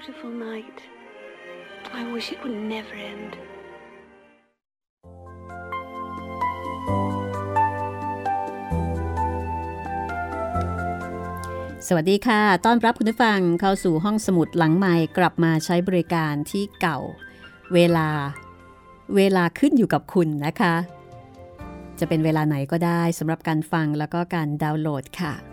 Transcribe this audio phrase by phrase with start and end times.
[0.00, 0.78] Beautiful night.
[1.92, 3.32] I wish it would never end.
[11.86, 16.98] สวัสดีค่ะ ต้อนรับคุณผู้ฟังเข้าสู่ห้องสมุดหลังใหม่กลับมาใช้บริการที่เก่า
[17.74, 18.08] เวลา
[19.16, 20.74] เวลาขึ้นอยู่กับคุณนะคะ
[21.98, 25.49] จะเป็นเวลาไหนก็ได้สำหรับการฟังแล้วก็การดาวน์โหลดค่ะ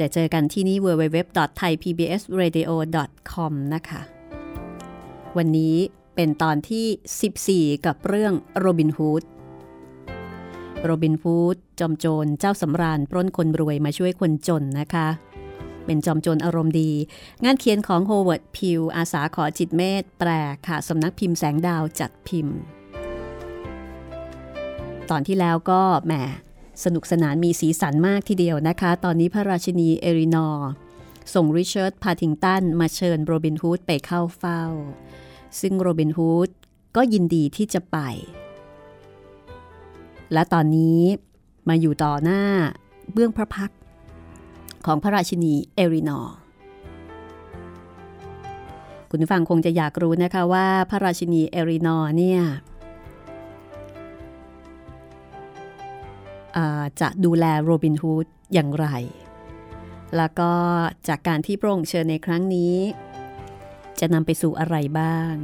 [0.00, 4.00] จะเจอกันที่นี่ www.thaipbsradio.com นะคะ
[5.36, 5.76] วันนี้
[6.14, 9.22] เป็นตอนที่ 14 กับเรื่องโรบินฮูด
[10.84, 15.08] โรบินฮูดจอมโจรเจ้าสำราญปล้นคนรวยมาช่วยคนจนนะคะ
[15.86, 16.90] เป็นจอมโจรอารมณ์ดี
[17.44, 20.30] งานเขียนของโฮเวิร์ดไพล์อาษาขอจิตต์เมตต์แปล
[20.66, 22.56] ค่ะสำนักพิมพ์แสงดาวจัดพิมพ์
[25.10, 26.12] ตอนที่แล้วก็แหม
[26.84, 30.70] สนุกสนานมีสีสันมากทีเดียวนะคะ ตอนนี้พระราชินีเอรินอร์
[31.34, 34.64] ส่งริชาร์ดพาทิงตันมาเชิญโรบินฮูดไปเข้าเฝ้า
[35.60, 36.50] ซึ่งโรบินฮูด
[36.96, 37.98] ก็ยินดีที่จะไป
[40.32, 41.00] และตอนนี้
[41.68, 42.42] มาอยู่ต่อหน้า
[43.12, 43.70] เบื้องพระพักตร์
[44.86, 46.34] ของพระราชินีเอรินอร์
[49.10, 52.40] คุณผู้ฟังคงจะอยากรู้นะคะว่าพระราชินีเอรินอร์เนี่ย
[57.00, 58.86] จะดูแลโรบินฮูดอย่างไร
[60.16, 60.52] แล้วก็
[61.08, 62.74] จากการที่พระองค์เชิญในครั้งนี้
[64.00, 65.34] จะนำไปสู่อะไรบ้าง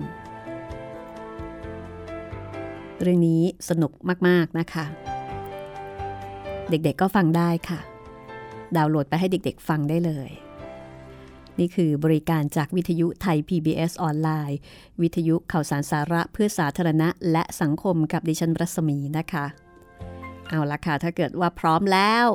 [3.00, 3.92] เรื่องนี้สนุก
[4.28, 4.86] มาก ๆ นะคะ
[6.70, 7.80] เด็กๆก็ฟังได้ค่ะ
[8.76, 10.30] ดาวน์โหลดไปให้เด็กๆฟังได้เลย
[11.58, 14.58] นี่คือบริการจากวิทยุไทย PBS ออนไลน์
[15.02, 19.46] วิทยุข่าวสารสาระเพื่อสาธารณะและสังคมกับดิฉันรัศมีนะคะ
[20.48, 22.26] เอาละค่ะ ถ้าเกิดว่าพร้อมแล้ว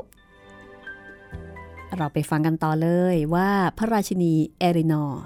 [1.97, 5.24] เราไปฟังกันต่อเลยว่าพระราชินีเอรินอร์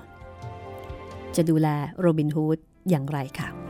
[1.36, 1.68] จะดูแล
[2.00, 2.58] โรบินฮูด
[2.90, 3.63] อย่างไรค่ะ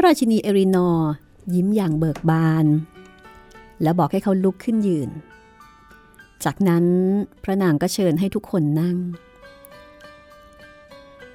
[0.00, 1.12] ระราชินีเอรินอร์
[1.54, 2.66] ยิ้มอย่างเบิกบาน
[3.82, 5.10] แล้วบอกให้เขาลุกขึ้นยืน
[6.44, 6.84] จากนั้น
[7.42, 8.96] พระนางก็เชิญให้ทุกคนนั่ง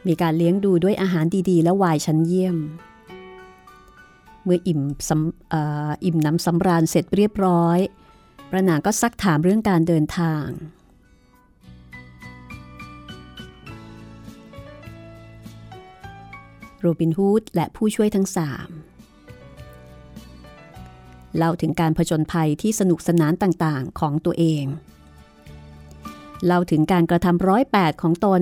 [0.07, 2.57] มีการเลี้ยงดูด้วยอาหารดีๆ และวายชั้นเยี่ยม
[4.43, 4.81] เมื่ออิ่ม
[5.53, 5.55] อ
[6.05, 7.79] อิ่มน้ำสำราญเสร็จเรียบร้อย
[8.49, 10.45] พระนางก็ซักถามเรื่องการเดินทาง
[16.85, 18.69] โรบินฮูดและผู้ช่วยทั้งสาม
[21.37, 24.65] เล่าถึงการผจญภัยที่สนุกสนานต่างๆของตัวเอง
[26.45, 28.41] เล่าถึงการกระทำร้อยแปดของตน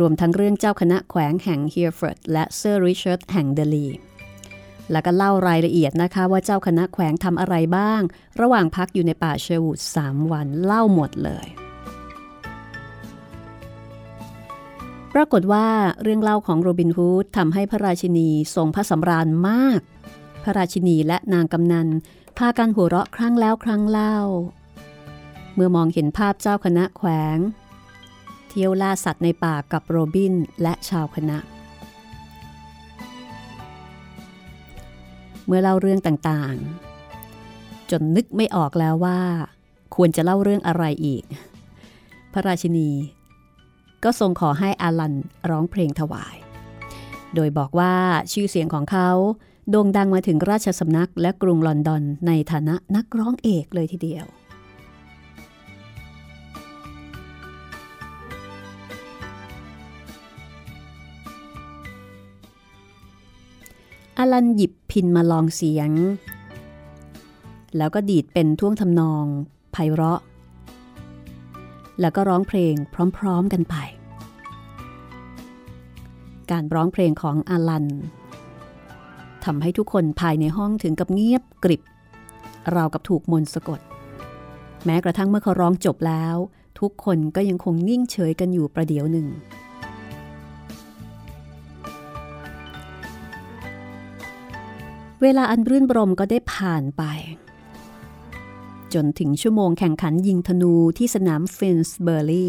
[0.00, 3.88] รวมทั้งเรื่องเจ้าคณะแขวงแห่งเฮียร์ฟอร์ดและเซอร์ริชาร์ดแห่งเดลี
[4.90, 8.00] แล้วก็เล่ารายละเอียดนะคะว่าเจ้าคณะแขวงทำอะไรบ้าง
[8.40, 11.65] ระหว่างพักอยู่ในป่าเชอร์วูดสามวันเล่าหมดเลย
[15.18, 15.66] ปรากฏว่า
[16.02, 19.80] เรื่องเล่าของโรบินฮูดทำให้พระราชินีทรงพระสำราญมาก
[20.42, 21.88] พระราชินีและนางกำนัน
[22.38, 24.16] พากันหัวเราะครั้งแล้วครั้งเล่า
[25.54, 27.38] เมื่อมองเห็นภาพเจ้าคณะแขวง
[28.48, 31.38] เที่ยวล่าสัตว์ในป่ากับโรบินและชาวคณะ
[35.46, 39.20] เมื่อเล่าเรื่องต่างๆ จนนึกไม่ออกแล้วว่า
[39.96, 41.24] ควรจะเล่าเรื่องอะไรอีก
[42.32, 42.90] พระราชินี
[44.06, 45.14] ก็ทรงขอให้อาลัน
[45.50, 46.36] ร้องเพลงถวาย
[47.34, 47.94] โดยบอกว่า
[48.32, 49.10] ชื่อเสียงของเขา
[49.70, 54.26] โด่งดังมาถึงราชสำนักและกรุงลอนดอนในฐานะนักร้องเอกเลยทีเดียว
[64.18, 65.90] อลันหยิบพินมาลองเสียง
[67.76, 69.24] แล้วก็ดีดเป็นท่วงทำนอง
[69.72, 70.20] ไพเราะ
[72.00, 72.74] แล้วก็ร้องเพลง
[73.18, 73.76] พร้อมๆกันไป
[76.50, 77.86] การร้องเพลงของอลัน
[79.44, 81.82] ทำให้ทุกคนภายในห้องถึงกับเงียบกริบ
[82.74, 83.80] ราวกับถูกมนสะกด
[84.84, 86.36] แม้กระทั่งเมื่อเขาร้องจบแล้ว
[86.80, 89.28] ทุกคนก็ยังคงนิ่งเฉยกันอยู่ประเดี๋ยวหนึ่ง
[95.22, 97.02] เวลาอันรื่นรมก็ได้ผ่านไป
[98.94, 102.48] จนถึงชั่วโมงแข่งขันยิงธนูที่สนามฟินส์เบอร์ลี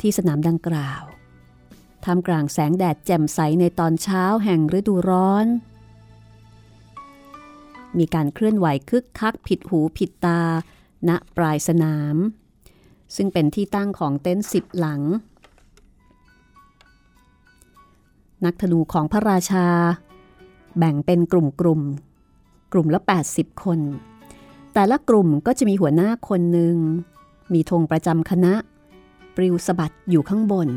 [0.00, 1.02] ที่สนามดังกล่าว
[2.04, 5.46] ทำกลางแสงแดดแจ่มใสในตอนเช้าแห่งฤดูร้อน
[7.98, 10.40] มีการเคลื่อนไหวคึกคักผิดหูผิดตา
[11.08, 12.16] ณปลายสนาม
[13.16, 15.02] ซึ่งเป็นที่ตั้งของเต็นท์สิบหลัง
[18.44, 19.66] นักธนูของพระราชา
[20.78, 21.80] แบ่งเป็นกลุ่มกลุ่ม
[22.72, 23.00] กลุ่มละ
[23.30, 23.80] 80 คน
[24.74, 26.76] แต่ละกลุ่มก็จะมีหัวหน้าคนหนึ่ง
[27.52, 28.54] มีธงประจำคณะ
[29.36, 30.68] ปลิวสะบัดอยู่ข้างบน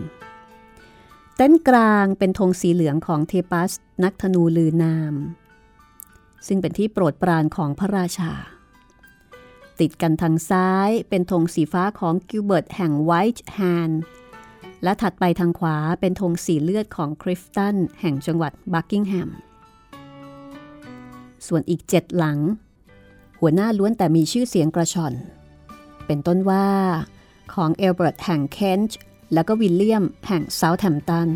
[1.38, 3.72] เต้นกลางเป็นธงสีเหลืองของเทปัส
[4.04, 5.14] นักธนูลือนาม
[6.48, 8.34] ซึ่งเป็นที่โปรดปรานของพระราชา
[9.80, 13.60] ติดกันทางซ้ายเป็นธงสีฟ้าของกิลเบิร์ตแห่งไวท์แฮ
[13.90, 14.02] นด์
[14.84, 19.30] และถัดไปทางขวาเป็นธงสีเลือดของคริฟตันแห่งจังหวัดบักกิงแฮม
[21.48, 22.40] ส่วนอีกเจ็ดหลัง
[23.40, 25.14] หัวหน้าล้วนแต่มีชื่อเสียงกระชอน
[26.06, 26.68] เป็นต้นว่า
[27.54, 28.98] ของเอลเบิร์ตแห่งเคนต์
[29.34, 31.30] และก็วิลเลียมแห่งเซาท์แฮมตัน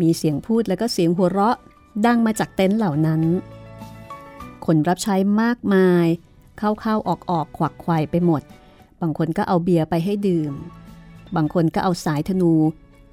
[0.00, 1.56] มีเสียงพูดและก็เสียงหัวเราะ
[2.06, 3.22] ดังมาจากเต็นท์เหล่านั้น
[4.66, 6.06] คนรับใช้มากมาย
[6.58, 8.42] เข้าๆ ออกๆ ขวักไขว่ไปหมด
[9.00, 10.52] บางคนก็เอาเบียร์ไปให้ดื่ม
[11.36, 12.52] บางคนก็เอาสายธนู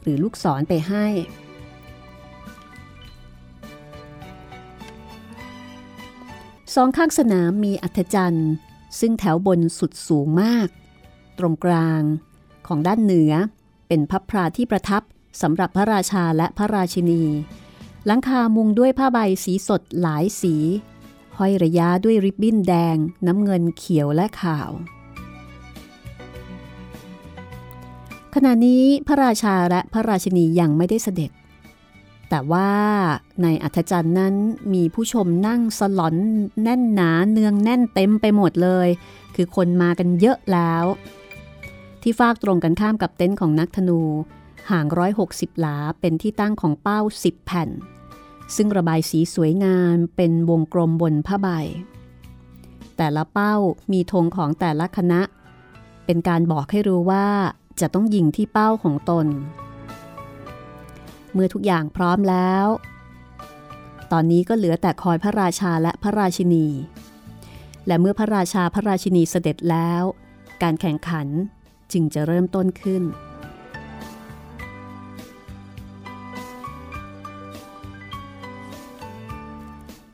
[0.02, 1.06] หรือลูกศรไปให้
[6.76, 8.52] สองข้างสนามมีอัธจันทร์
[9.00, 10.68] ซึ่งแถวบนสุดสูงมาก
[11.40, 12.02] ตรงกลาง
[12.68, 13.34] ของด้านเหนือ
[13.88, 15.02] เป็นพับพราที่ประทับ
[15.42, 17.24] สำหรับพระราชาและพระราชินี
[18.06, 20.56] หลังคามุงด้วยผ้าใบสีสดหลายสี
[21.38, 22.98] ห้อยระยะด้วยริบบิ้นแดง
[23.28, 24.72] น้ำเงินเขียวและขาว
[28.36, 31.32] ขณะนี้พระราชาและพระราชินียังไม่ได้เสด็จ
[32.30, 32.70] แต่ว่า
[33.44, 34.36] ในอัธจันทร์นั้น
[34.74, 36.16] มีผู้ชมนั่งสลอน
[36.62, 38.88] แน่นหนาเนืองแน่นเต็มไปหมดเลย
[39.36, 40.86] คือคนมากันเยอะแล้ว
[42.02, 44.02] ที่ฟากตรงกันข้ามกับเต็นท์ของนักธนู
[44.72, 47.70] ห่างร้อยหกสิบหลาเป็นที่ตั้งของเป้าสิบแผ่น
[48.56, 51.48] ซึ่งระบายสีสวยงามเป็นวงกลมบนผ้าใบ
[52.98, 53.56] แต่ละเป้า
[53.92, 55.22] มีธงของแต่ละคณะ
[56.06, 57.28] เป็นการบอกให้รู้ว่า
[57.82, 59.28] จะต้องยิงที่เป้าของตน
[61.38, 62.66] เมื่อทุกอย่างพร้อมแล้ว
[64.12, 66.68] ตอนนี้ก็เหลือแต่คอยพระราชาและพระราชินี
[67.88, 70.04] และเมื่อพระราชาพระราชินีเสด็จแล้ว
[70.64, 71.28] การแข่งขัน
[71.92, 73.04] จึงจะเริ่มต้นขึ้น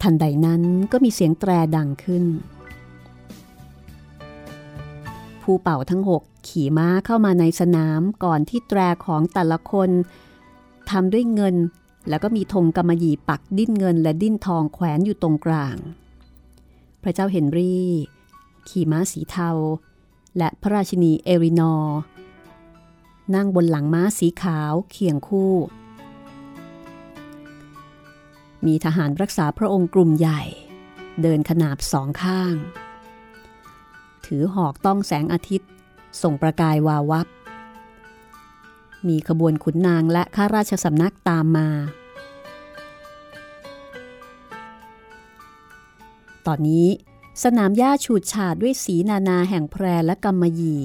[0.01, 2.23] ทันใดนั้นก็มีเสียงแตรดังขึ้น
[5.41, 9.89] ผู้เป่าทั้งหกขี่ม้าเข้ามาในสนามก่อนที่แตรของแต่ละคน
[10.89, 11.55] ทำด้วยเงิน
[12.09, 15.77] แล้วก็มีธงกำมะหยี่ปักดิ้นเงินและดิ้นทองแขวนอยู่ตรงกลาง
[17.03, 17.89] พระเจ้าเฮนรี่
[18.67, 19.49] ขี่ม้าสีเทา
[20.37, 21.97] และพระราชินีเอรินอร์
[23.35, 25.53] นั่งบนหลังม้าสีขาวเคียงคู่
[28.65, 30.41] มีทหารรักษาพระองค์กลุ่มใหญ่
[31.21, 32.55] เดินขนาบสองข้าง
[34.25, 35.69] ถือหอกต้องแสงอาทิตย์
[36.21, 37.27] ส่งประกายวาวับ
[39.07, 41.69] มีขบวนขุนนางและข้าราชสำนักตามมา
[46.45, 46.87] ตอนนี้
[47.43, 50.83] สนามหญ้าฉูดฉาดด้วยสีนานาแห่งแพรและกำมะหยี่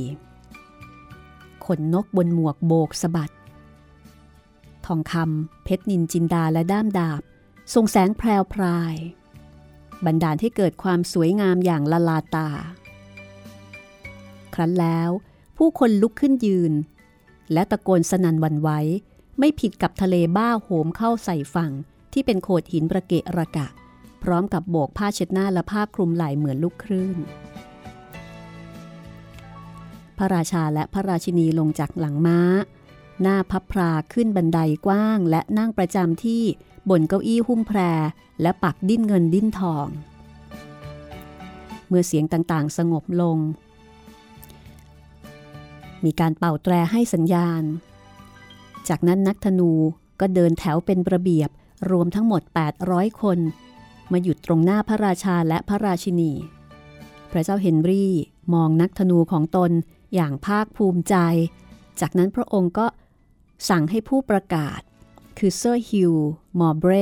[1.65, 3.33] ขนนกบนหมวกโบกสะบัด
[4.87, 7.23] ทองคำเพชรนินจินดาและด้ามดาบ
[7.75, 8.95] ทรงแสงแพรวพราย
[10.05, 12.49] บันดาลให้เกิดความสวยงามอย่างละลาตา
[14.55, 15.11] ครั้นแล้ว
[15.57, 16.73] ผู้คนลุกขึ้นยืน
[17.53, 18.71] และตะโกนสนันวันไหว
[19.39, 21.73] ไม่ผิดกับทะเลบ้าโหมเข้าใส่ฝั่ง
[22.13, 23.67] ที่เป็นโขดหินประเกะระกะ
[24.23, 27.19] พร้อมกับโบกผ้าเช็ดหน้าและผ้าคลุมไหล่เหมือนลูกคลื่น
[30.19, 32.41] พระราชาและพระราชินีลงจากหลังม้า
[33.23, 36.43] หน้าพับพราขึ้นบันไดกว้างและนั่งประจำที่
[36.91, 37.81] บนเก้าอี้หุ้มแพร
[38.43, 39.87] และปักดิ้นเงินดิ้นทอง
[41.89, 43.39] เมื่อเสียงต่างๆ สงบลง
[46.05, 47.63] มีการเป่าแตรให้สัญญาณ
[48.89, 49.71] จากนั้นนักธนู
[50.21, 51.51] ก็เดินแถวเป็นระเบียบ
[51.91, 52.43] รวมทั้งหมด
[52.81, 53.39] 800 คน
[54.13, 56.33] มาหยุดตรงหน้าพระราชาและพระราชินี
[57.31, 58.13] พระเจ้าเฮนรี่
[58.55, 59.71] มองนักธนูของตน
[60.15, 61.17] อย่างภาคภูมิใจ
[62.01, 62.87] จากนั้นพระองค์ก็
[63.69, 64.81] สั่งให้ผู้ประกาศ
[65.39, 66.13] คือเซอร์ฮิว
[66.61, 66.93] มอร์เบร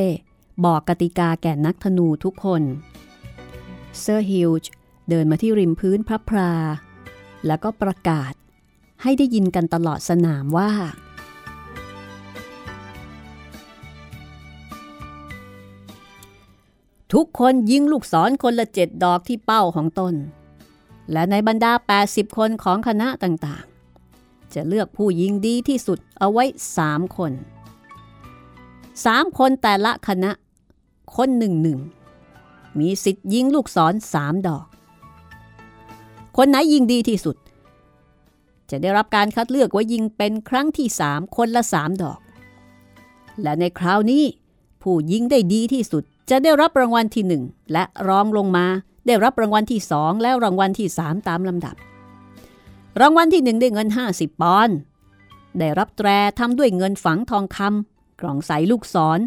[0.64, 2.62] บอกกติกาแก่นักธนูทุกคน
[4.00, 4.50] เซอร์ฮิว
[5.08, 6.52] เดินมาที่ริมพื้นพลับพลา
[7.46, 8.32] แล้วก็ประกาศ
[9.02, 10.70] ให้ได้ยินกันตลอดสนามว่า
[17.12, 20.14] ทุกคนยิงลูกศรคนละเจ็ดดอกที่เป้าของตน
[21.12, 21.72] และในบรรดา
[22.04, 26.44] 80 คนของคณะต่างๆ จะเลือกผู้ยิงดีที่สุดเอาไว้
[26.80, 27.32] 3คน
[28.54, 30.30] 3คนแต่ละคณะ
[31.16, 31.78] คนหนึ่งหนึ่ง
[32.78, 34.66] มีสิทธิ์ยิงลูกศรสามดอก
[36.36, 37.36] คนไหนยิงดีที่สุด
[38.70, 42.20] จะได้รับการคัดเลือกไว้ยิงเป็นครั้งที่สามคนละสามดอก
[43.42, 44.24] และในคราวนี้
[44.82, 47.42] ผู้ยิงได้ดีที่สุดจะได้รับรางวัลที่หนึ่ง
[47.72, 48.66] และรองลงมา
[49.06, 51.76] ได้รับรางวัลที่สองและรางวัลที่สามตามลำดับ
[53.00, 54.76] รางวัลที่หนึ่งได้เงิน 50 ปอนด์
[55.58, 56.08] ได้รับแตร
[56.38, 59.18] ทำด้วยเงินฝังทองคำกล่องใสลูกศร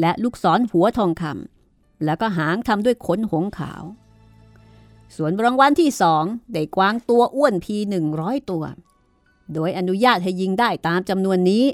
[0.00, 3.82] และลูกศรหัวทองคำแล้วก็หางทำด้วยขนหงขาว
[5.16, 8.64] ส่วนรางวัลที่สองได้กวางตัวอ้วนพีหนึ่งร้อยตัว
[9.54, 11.64] โดยอนุญาตให้ยิงได้ตามจำนวนนี้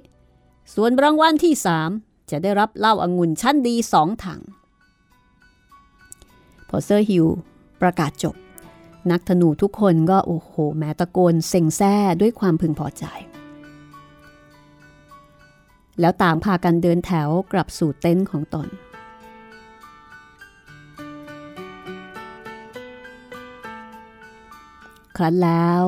[0.75, 1.91] ส่วนรางวัลที่สาม
[2.31, 4.41] จะได้รับเหล้าอางุ่นชั้นดีสองถัง
[6.69, 7.27] พอเซอร์ฮิว
[7.81, 8.37] ประกาศจบ
[9.11, 13.05] นักธนูทุกคนก็โอ้โห แม้ตะโกนเซ็งแซ่ด้วยความพึงพอใจ
[16.01, 18.69] แล้วต่างพากันเดินแถวกลับสู่เต็นท์ของตน
[25.17, 25.83] ครั้นแล้ว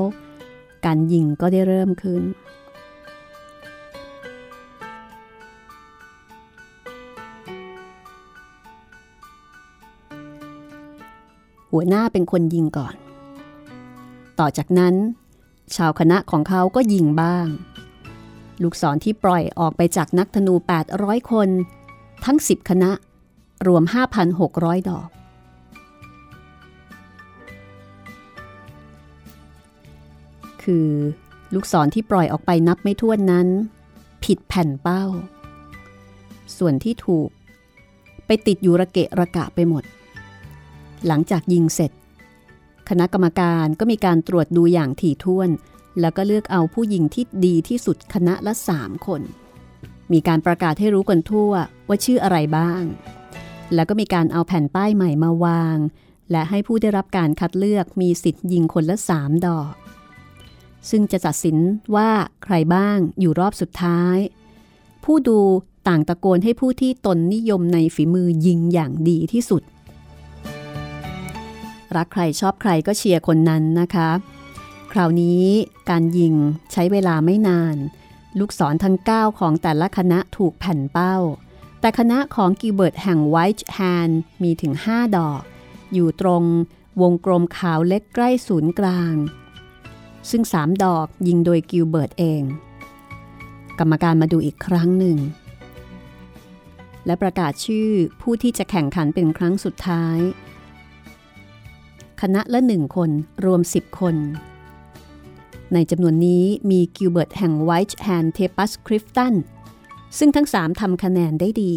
[0.84, 2.22] การยิงก็ได้เริ่มขึ้น
[11.70, 12.94] หัวหน้าเป็นคนยิงก่อน
[14.38, 14.94] ต่อจากนั้น
[15.76, 17.46] ชาวคณะของเขาก็ยิงบ้าง
[18.62, 20.54] ลูกศรที่ปล่อยออกไปจากนักธนู
[20.92, 21.48] 800 คน
[22.24, 22.90] ทั้ง 10 คณะ
[23.66, 23.82] รวม
[24.36, 25.08] 5,600 ดอก
[30.64, 30.88] คือ
[31.54, 33.48] ลูกศรที่ปล่อยออกไปนับไม่ถ้วนนั้น
[34.24, 35.04] ผิดแผ่นเป้า
[36.58, 37.28] ส่วนที่ถูก
[38.26, 39.84] ไปติดอยู่ระเกะระกะไปหมด
[41.06, 41.90] หลังจากยิงเสร็จ
[42.88, 45.50] คณะกรรมการก็มีการตรวจดูอย่างถี่ถ้วน
[46.00, 49.22] แล้วก็เลือกเอาผู้ยิงที่ดีที่สุดคณะละสามคน
[50.12, 51.52] มีการประกาศให้รู้กันทั่ว
[51.88, 52.82] ว่าชื่ออะไรบ้าง
[53.74, 55.78] แล้วก็มีการเอาแผ่นป้ายใหม่มาวาง
[56.30, 59.74] และให้ผู้ได้รับการคัดเลือกมีสิทธิ์ยิงคนละสามดอก
[60.90, 61.56] ซึ่งจะตัดสิน
[61.94, 62.10] ว่า
[62.44, 64.16] ใครบ้างอยู่รอบสุดท้าย
[65.04, 65.38] ผู้ดู
[65.88, 69.62] ต่างตะโกนให้ผู้ที่ตนนิยมในฝีมือยิงอย่างดีที่สุด
[71.96, 74.10] รักใครชอบใครก็เชียร์คนนั้นนะคะ
[74.92, 75.44] คราวนี้
[75.90, 76.34] การยิง
[76.72, 77.76] ใช้เวลาไม่นาน
[78.38, 81.16] ลูกศรทั้ง 9 ของแต่ละคณะถูกแผ่นเป้า
[81.80, 85.42] แต่คณะของกิลเบิร์ตแห่งไวท์แฮนด์มีถึง 5 ดอก
[85.92, 86.44] อยู่ตรง
[87.02, 89.14] วงกลมขาวเล็กใกล้ศูนย์กลาง
[90.30, 92.42] ซึ่ง3ดอกยิงโดยกิลเบิร์ตเอง
[93.78, 95.18] กรรมการมาดูอีกครั้งหนึ่ง
[97.06, 97.90] และประกาศชื่อ
[98.20, 100.18] ผู้ที่จะแข่งขันเป็นครั้งสุดท้าย
[102.20, 103.10] คณะละหนึ่งคน
[103.44, 104.16] รวม 10 คน
[105.72, 109.34] ในจำนวนนี้มีกิลเบิร์ตแห่งไวท์แฮนด์เทปัสคริฟตัน
[110.18, 111.72] ซึ่งทั้ง3ทำคะแนนได้ดี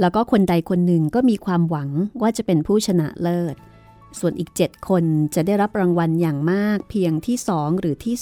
[0.00, 1.88] แล้วก็คนใดคนหนึ่งก็มีความหวัง
[2.20, 3.56] ว่าจะเป็นผู้ชนะเลิศ
[4.20, 8.16] ส่วนอีก 7 คนจะได้รับรางวัลอย่างมากเพียงที่ 2 หรือที่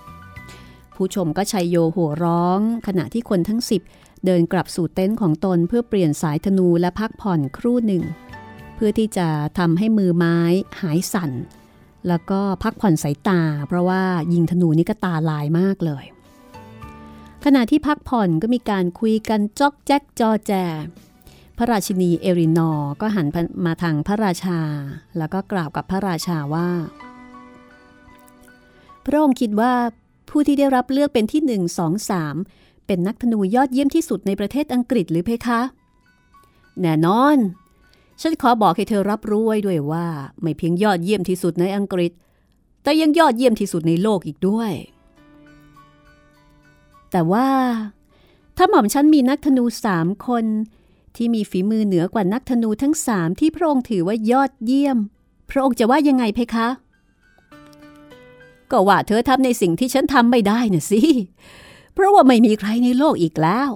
[0.00, 3.60] 3 ผู้ชมก็ชัยโยโห่ร้อง ขณะที่คนทั้ง
[3.92, 8.02] 10 เดินกลับสู่เต็นท์ของตนเพื่อเปลี่ยนสายธนูและพักผ่อนครู่หนึ่ง
[8.74, 10.38] เพื่อที่จะทำให้มือไม้
[10.80, 11.30] หายสั่น
[12.08, 16.04] แล้วก็พักผ่อนสายตา เพราะว่ายิงธนูนี่ก็ตาลายมากเลย
[17.44, 20.52] ขณะที่พักผ่อนก็มีการคุยกันจอกแจ๊กจอแจ
[21.60, 23.26] พระราชินีเอรินอร์ก็หัน
[23.66, 24.60] มาทางพระราชา
[25.18, 26.68] แล้วก็กล่าวกับพระราชาว่า
[29.04, 29.72] พระองค์คิดว่า
[30.30, 32.34] ผู้ที่ได้รับเลือกเป็นที่หนึ่งสองสาม
[32.86, 35.60] เป็นนักธนูยอดเยี่ยมที่สุดในประเทศอังกฤษหรือเพคะ
[36.80, 37.36] แน่นอน
[38.20, 40.06] ฉันขอบอกให้เธอรับรู้ไว้ด้วยว่า
[40.40, 42.12] ไม่เพียงยอดเยี่ยมที่สุดในอังกฤษ
[42.82, 44.72] แต่ยังยอดเยี่ยมที่สุดในโลกอีกด้วย
[47.10, 47.48] แต่ว่า
[48.56, 50.44] ถ้าหม่อมฉันมีนักธนูสามคน
[51.16, 54.98] ที่มีฝีมือเหนือกว่านักธนูทั้งสามที่พระองค์ถือว่ายอดเยี่ยม
[55.50, 56.68] พระองค์จะว่ายังไงเพคะ
[58.70, 61.00] ก็ว่าเธอทำในสิ่งที่ฉันทำไม่ได้น่ะสิ
[61.94, 63.70] เพราะว่าไม่มีใครในโลกอีกแล้ว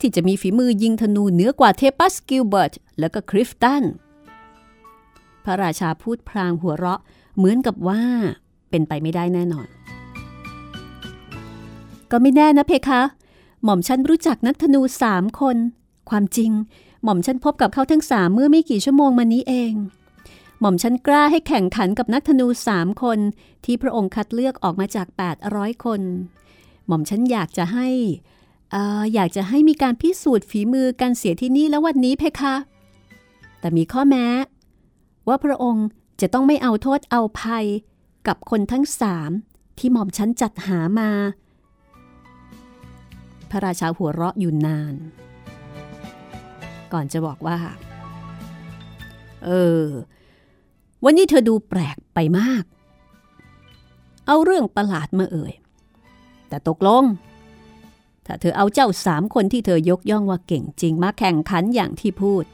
[0.00, 3.82] ที่จะมีฝีมือยิงธนูเหนือกว่าเทปัสกิลเบิร์ตและก็คริฟตัน
[5.44, 7.00] พระราชาพูดพลางหัวเราะ
[7.36, 8.02] เหมือนกับว่า
[8.70, 9.66] เป็นไปไม่ได้แน่นอน
[12.10, 13.02] ก็ไม่แน่นะเพคะ
[13.64, 15.56] หม่อมฉันรู้จักนักธนูสามคน
[16.10, 16.50] ความจริง
[17.04, 19.72] หม่อมฉันพบกับเขาทั้งสามเมื่อไม่กี่ชั่วโมงมานี้เอง
[20.60, 23.18] หม่อมฉันกล้าให้แข่งขันกับนักธนูสามคน
[23.64, 25.06] ที่พระองค์คัดเลือกออกมาจาก
[25.46, 26.00] 800 คน
[26.86, 27.88] หม่อมฉันอยากจะให้
[28.74, 32.54] อออยากจะให้มีการพิสูจน์ฝีมือการเสียที่นี่แล้ววันนี้เพคะ
[33.60, 34.26] แต่มีข้อแม้
[35.28, 35.86] ว่าพระองค์
[36.20, 37.66] จะต้องไม่เอาโทษเอาภัย
[38.26, 39.30] กับคนทั้งสาม
[39.78, 41.10] ที่หม่อมฉันจัดหามา
[43.50, 44.94] พระราชาหัวเราะอยู่นาน
[46.94, 47.58] ก่อนจะบอกว่า
[49.44, 49.50] เอ
[49.82, 49.84] อ
[51.04, 52.64] วันนี้เธอดูแปลกไปมาก
[54.26, 55.54] เอาเรื่องประหลาดมาเอ่ย
[56.48, 57.04] แต่ตกลง
[58.26, 62.44] ถ้าเธอเอาเจ้าสามคนที่เธอยกย่องว่าเก่งจริงมาแข่งขันอย่างที่พูด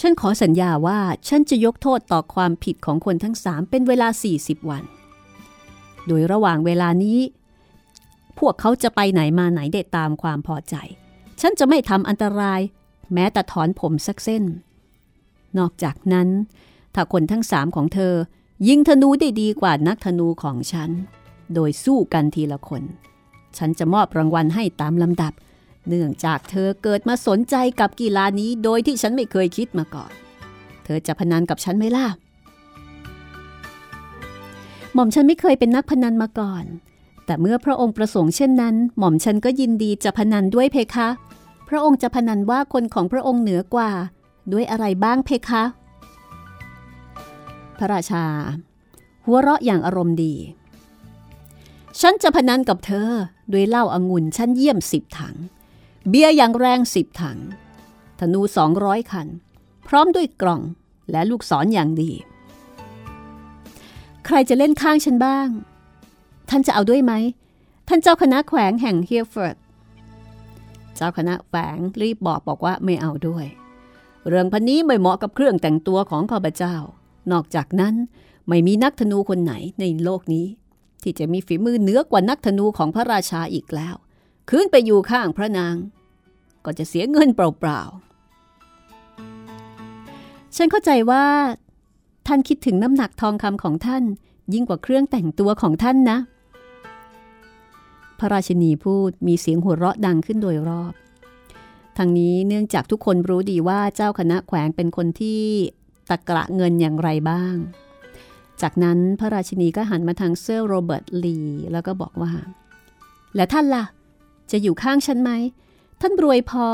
[0.00, 4.84] ฉันขอสัญญาว่าฉันจะยกโทษต่อความผิดของคนทั้งสามเป็นเวลา 40 วัน
[6.06, 7.18] โดยระหว่างเวลานี้
[8.38, 10.74] พวกเขาจะไปไหนมาไหนได้ตามความพอใจ
[11.40, 12.60] ฉันจะไม่ทำอันตราย
[13.14, 14.44] แม้แต่ถอนผมสักเส้น
[15.58, 16.28] นอกจากนั้น
[16.94, 18.14] ถ้าคนทั้งสามของเธอ
[18.68, 20.90] ยิงธนูได้ดีกว่านักธนูของฉัน
[21.54, 22.82] โดยสู้กันทีละคน
[23.58, 25.32] ฉันจะมอบรางวัลให้ตามลำดับ
[25.88, 30.12] เนื่องจากเธอเกิดมาสนใจกับกีฬานี้โดยที่ฉันไม่เคยคิดมาก่อน
[30.84, 32.06] เธอจะพนันกับฉันไหมล่ะ
[34.94, 36.64] หม่อมฉันไม่เคยเป็นนักพนันมาก่อน
[37.26, 41.08] แต่เมื่อพระองค์ประสงค์เช่นนั้น หม่อมฉันก็ยินดีจะพนันด้วยเพคะ
[41.70, 43.90] พระองค์จะพนันว่าคนของพระองค์เหนือกว่า
[44.52, 45.64] ด้วยอะไรบ้างเพคะ
[47.78, 48.24] พระราชา
[49.24, 50.34] หัวเราะอย่างอารมณ์ดี
[52.00, 53.10] ฉันจะพนันกับเธอ
[53.52, 55.36] ด้วยเหล้าอางุ่นชั้นเยี่ยมสิบถัง
[56.08, 57.38] เบียร์อย่างแรงสิบถัง
[58.18, 59.28] ธนูสองร้อยคัน
[59.88, 60.62] พร้อมด้วยกล่อง
[61.10, 62.10] และลูกศรออย่างดี
[64.26, 65.48] ใครจะเล่นข้างฉันบ้าง
[66.48, 67.12] ท่านจะเอาด้วยไหม
[67.88, 69.56] ท่านเจ้าคณะแขวงแห่งเฮียฟอร์ด
[71.00, 73.46] เจ้าคณะแฝงรีบบอกบอกว่าไม่เอาด้วย
[74.28, 76.76] เรื่องพันนี้ไม่เหมาะกับเครื่องแต่งตัวของข้าพเจ้า
[77.32, 77.94] นอกจากนั้น
[78.48, 80.46] ไม่มีนักธนูคนไหนในโลกนี้
[81.02, 83.94] ที่จะมีฝีมือเหนือกว่านักธนูของพระราชาอีกแล้ว
[84.48, 85.74] คืนไปอยู่ข้างพระนาง
[86.64, 91.24] ก็จะเสียเงินเปล่าๆ ฉันเข้าใจว่า
[92.26, 94.04] ท่านคิดถึงน้ำหนักทองคำของท่าน
[94.52, 96.18] ยิ่งกว่าเครื่องแต่งตัวของท่านนะ
[98.20, 100.92] พระราชินีพูดมีเสียงหัวเราะดังขึ้นโดยรอบ
[101.96, 105.42] ทางนี้เนื่องจากทุกคนรู้ดีว่าเจ้าคณะแขวงเป็นคนที่
[106.10, 107.54] ตะกระเงินอย่างไรบ้าง
[108.62, 111.38] จากนั้นพระราชินีก็หันมาทางเซอร์โรเบิร์ตลี
[111.72, 112.32] แล้วก็บอกว่า
[113.36, 113.84] และท่านล่ะ
[114.50, 115.30] จะอยู่ข้างฉันไหม
[116.00, 116.66] ท่านรวยพอ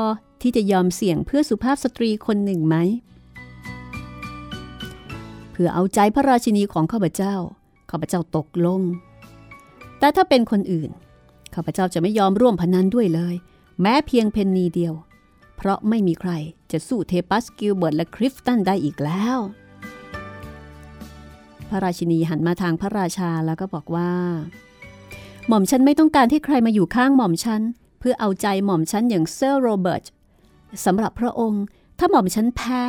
[0.43, 2.77] ที่จะยอมเสี่ยงเพื่อสุภาพสตรีคนหนึ่งไหม
[5.53, 7.35] เพื่อเอาใจพระราชินีของข้าพเจ้า
[7.91, 8.81] ข้าพเจ้าตกลง
[9.99, 10.91] แต่ถ้าเป็นคนอื่น
[11.57, 13.35] ข้าพเจ้าจะไม่ยอมร่วมพนันด้วยเลย
[13.81, 14.95] แม้เพียงเพนนีเดียว
[15.57, 16.33] เพราะไม่มีใคร
[16.73, 19.39] จะสู้เทปัสกิลเบิร์ตและคริฟตันได้อีกแล้ว
[21.69, 24.13] พระราชินีหันมาทางพระราชาแล้วก็บอกว่า
[25.49, 27.63] หม่อมฉันไม่ต้องการที่ใครมาอยู่ข้างหม่อมฉัน
[27.99, 30.05] เพื่อเอาใจหม่อมฉันอย่างเซอร์โรเบิร์ต
[30.85, 31.65] สำหรับพระองค์
[31.99, 32.83] ถ้าหม่อมฉันแพ้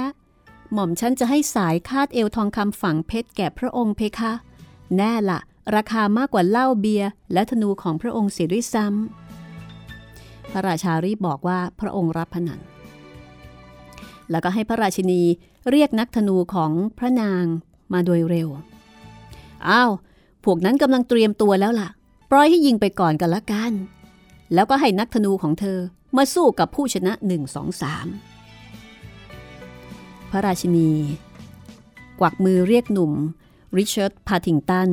[0.74, 4.32] หม่อมฉันจะให้สายคาดเอวทองคำฝังเพชรแก่พระองค์เพคะ
[4.98, 5.40] แน่ละ
[5.76, 12.60] ราคามากกว่าเหล้าเบียร์และธนูของพระองค์เสียด้วยซ้ำพระราชารีบบอกว่าพระองค์รับพนัน
[14.32, 15.22] แล้วก็ให้พระราชินี
[15.70, 17.46] เรียกนักธนูของพระนาง
[17.94, 18.50] มาโดยเร็ว
[19.70, 19.92] อ้าว
[20.44, 21.90] พวกนั้นกำลังเตรียมตัวแล้วล่ะ
[22.32, 23.74] ปล่อยให้ยิงไปก่อนกันละกัน
[24.54, 25.80] แล้วก็ให้นักธนูของเธอ
[26.18, 28.08] มาสู้กับผู้ชนะหนึ่งสองสาม
[30.32, 30.92] พระราชินี
[32.20, 33.14] กวักมือเรียกหนุ่ม
[33.78, 34.90] ริชาร์ดพาติงตัน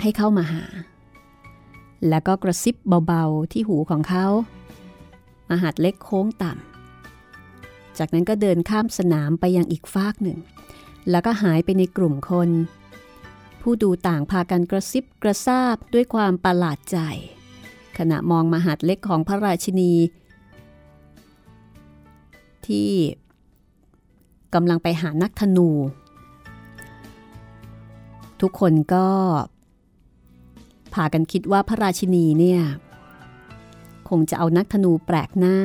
[0.00, 0.64] ให้เข้ามาหา
[2.08, 2.76] แล้วก็กระซิบ
[3.06, 4.26] เบาๆที่หูของเขา
[5.50, 10.38] มหาดเล็กโค้งต่ำ จากนั้นก็เดินข้ามสนามไปยังอีกฟากหนึ่ง
[11.10, 12.50] แล้วก็หายไปในกลุ่มคน
[13.60, 16.98] ผู้ดูต่างพากันกระซิบกระซาบด้วยความประหลาดใจ
[17.98, 19.92] ขณะมองมหาดเล็กของพระราชินี
[22.66, 22.90] ที่
[24.54, 25.68] กำลังไปหานักธนู
[28.40, 29.08] ทุกคนก็
[30.94, 32.60] พากันคิดว่าพระราชินีเนี่ย
[34.08, 35.58] คงจะเอานักธนูแปลกหน้า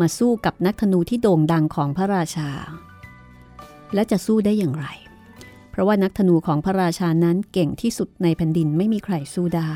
[0.00, 2.50] มาสู้กับนักธนูที่โด่งดังของพระราชา
[3.94, 4.86] และจะสู้ได้อย่างไร
[5.70, 9.74] เพราะว่านักธนูของพระราชานั้นเก่งที่สุดในแผ่นดินไม่มีใครสู้ได้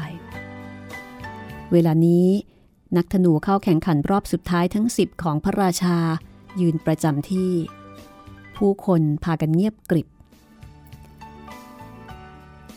[1.73, 2.29] เวลานี้
[2.97, 5.97] นักธนูเข้าแข่งขันรอบสุดท้ายทั้งสิบของพระราชา
[6.61, 7.53] ยืนประจำที่
[8.57, 10.09] ผู้คนพากันเงียบกริบ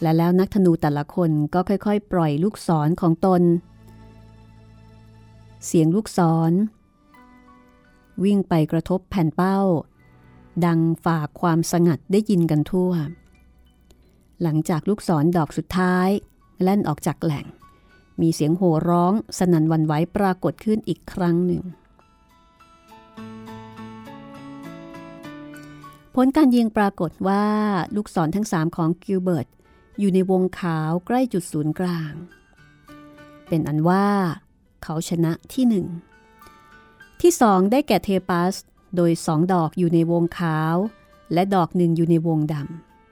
[0.01, 3.41] และแล้วนักธนูแต่ละคนก็ค่อยๆ ปล่อยลูกศรของตน
[5.65, 6.51] เสียงลูกศร
[8.23, 9.59] วิ่งไปกระทบแผ่นเป้า
[10.65, 12.91] ดังฝากความสงัดได้ยินกันทั่ว
[14.41, 16.09] หลังจากลูกศรดอกสุดท้าย
[16.63, 17.45] แล่นออกจากแหล่ง
[18.21, 21.63] มีเสียงโห่ร้องสนั่นวันไหวปรากฏขึ้นอีกครั้งหนึ่ง
[26.15, 27.43] ผลการยิงปรากฏว่า
[27.95, 29.47] ลูกศรทั้งสามของกิลเบิร์ต
[29.99, 32.13] อยู่ในวงขาวใกล้จุดศูนย์กลาง
[33.47, 34.07] เป็นอันว่า
[34.83, 35.87] เขาชนะที่หนึ่ง
[37.21, 38.55] ที่สองได้แก่เทปัส
[38.95, 40.75] โดยสองดอกอยู่ในวงขาว
[41.33, 42.55] และดอกหนึ่งอยู่ในวงด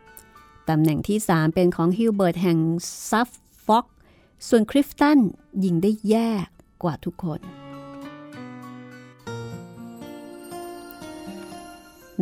[0.07, 2.57] ำ ตำแหน่งที่สามเป็นของฮิลเบิร์ตแห่ง
[3.09, 3.29] ซัฟ
[3.65, 3.85] ฟ็อก
[4.47, 5.19] ส่วนคริฟตัน
[5.63, 6.29] ยิงได้แย่
[6.83, 7.39] กว่าทุกคน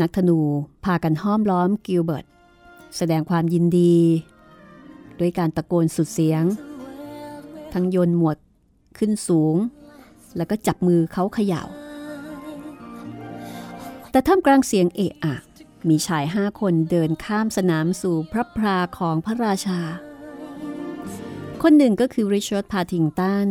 [0.01, 0.39] นักธนู
[0.85, 2.25] พากันห้อมล้อมกิลเบิร์ต
[2.97, 3.95] แสดงความยินดี
[5.21, 6.43] ด้วยการตะโกนสุดเสียง
[7.73, 8.37] ทั้งโยนหมวก
[8.97, 9.55] ขึ้นสูง
[10.37, 11.63] แล้วก็จับมือเขาเขย่า
[14.11, 15.35] แต่ท่ามกลางเสียงเอะอะ
[15.89, 19.81] มีชายห้าคนเดินข้ามสนามสู่พลับพลาของพระราชา
[21.61, 23.49] คนหนึ่งก็คือริชาร์ดพาทิงตัน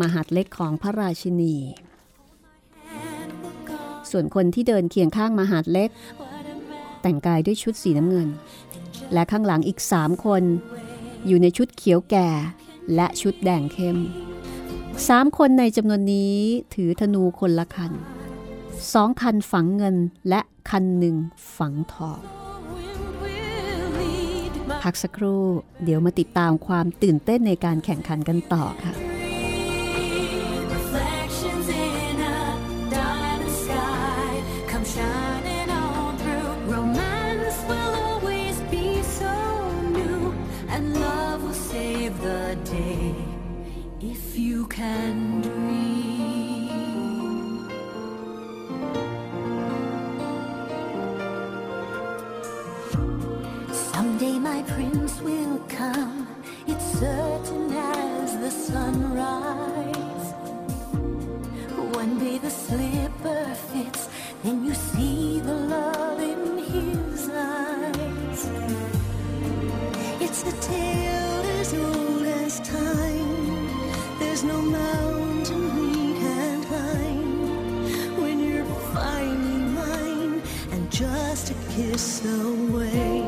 [0.00, 1.56] มหาดเล็กของพระราชินี
[4.10, 5.90] ส่วนคนที่เดินเคียงข้างมหาดเล็ก
[7.02, 8.28] แต่งกายด้วยชุดสีน้ำเงิน
[9.12, 10.42] และข้างหลังอีกสามคน
[11.26, 12.28] อยู่ในชุดเขียวแก่
[12.94, 13.98] และชุดแดงเข้ม
[15.08, 16.36] สามคนในจำนวนนี้
[16.74, 17.92] ถือธนูคนละคัน
[18.92, 19.96] สองคันฝังเงิน
[20.28, 21.16] และคันหนึ่ง
[21.56, 22.20] ฝังทอง
[24.82, 25.44] พักสักครู่
[25.84, 29.09] เดี๋ยวมาติดตามความตื่นเต้นในการแข่งขันกันต่อค่ะ
[62.50, 64.08] the slipper fits,
[64.42, 68.50] then you see the love in his eyes.
[70.20, 74.18] It's a tale as old as time.
[74.18, 83.19] There's no mountain we can't climb when you're finding mine and just a kiss away.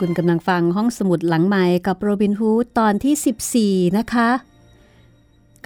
[0.00, 4.28] คุณกำลังฟังห้องสมุดหลังใหม่กับโรบินฮูดตอนที่ 14 นะคะ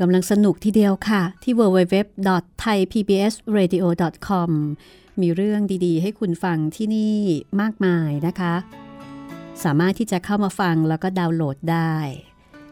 [0.01, 4.51] กำลังสนุกทีเดียวค่ะ ที่ www.thaipbsradio.com
[5.21, 7.17] มีเรื่องดีๆ ให้คุณฟังที่นี่
[7.61, 8.55] มากมายนะคะ
[9.64, 11.95] สามารถที่จะเข้ามาฟังแล้วก็ดาวน์โหลดได้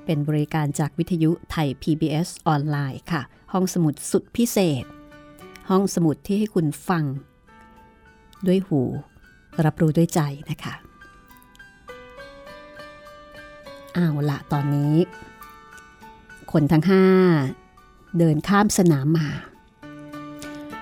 [0.04, 4.84] เป็นบริการจากวิทยุไทย PBS ออนไลน์ค่ะ ห้องสมุดสุดพิเศษ
[5.70, 7.04] ห้องสมุดที่ให้คุณฟัง
[8.46, 8.80] ด้วยหู
[9.64, 10.20] รับรู้ด้วยใจ
[10.52, 10.74] นะคะ
[13.98, 14.94] เอาละตอนนี้
[16.52, 17.04] คนทั้งห้า
[18.18, 19.28] เดินข้ามสนามมา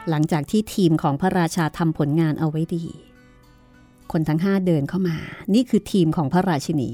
[0.08, 2.84] หลังจากที่ทีมของพระราชาทำผลงานเอาไว้ดี
[4.12, 5.16] คนทั้งห้าเดินเข้ามา
[5.54, 6.90] นี่คือทีมของพระราชินี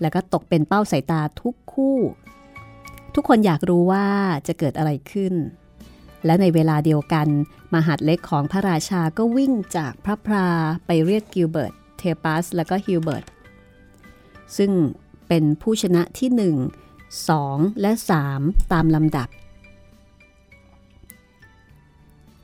[0.00, 1.96] แล้วก็ตกเป็นเป้าสายตาทุกคู่
[3.14, 4.06] ทุกคนอยากรู้ว่า
[4.46, 5.34] จะเกิดอะไรขึ้น
[6.24, 7.28] และในเวลาเดียวกัน
[7.74, 10.48] มหาดเล็กของพระราชาก็วิ่งจากพลับพลา
[10.86, 13.24] ไปเรียกกิลเบิร์ต เทปัส และก็ฮิลเบิร์ต
[14.56, 14.70] ซึ่ง
[15.32, 17.92] เป็นผู้ชนะที่ 1 2 และ
[18.30, 19.28] 3 ตามลำดับ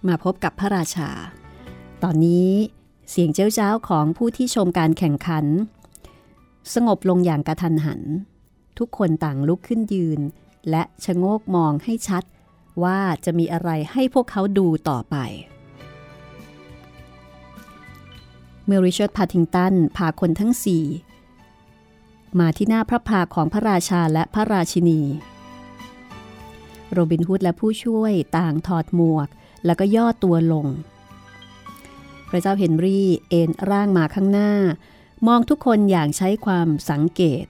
[0.07, 1.11] มาพบกับพระราชา
[2.03, 2.51] ตอนนี้
[3.11, 5.47] เสียงเจ้าเจ้าของผู้ที่ชมการแข่งขัน
[6.75, 8.01] สงบลงอย่างกะทันหัน
[8.79, 10.21] ทุกคนต่างลุกขึ้นยืน
[10.71, 12.25] และชะโงกมองให้ชัด
[12.83, 15.17] ว่าจะมีอะไรให้พวกเขาดูต่อไป
[18.65, 20.85] เมื่อริชาร์ดพาทิงตันพาคนทั้งสี่
[22.39, 25.01] มาที่หน้าพลับพลาของพระราชาและพระราชินี
[26.93, 29.29] โรบินฮูดและผู้ช่วยต่างถอดหมวก
[29.65, 30.67] แล้วก็ย่อตัวลง
[32.29, 34.53] พระเจ้าเฮนรี่เอนร่างมาข้างหน้า
[35.27, 37.47] มองทุกคนอย่างใช้ความสังเกต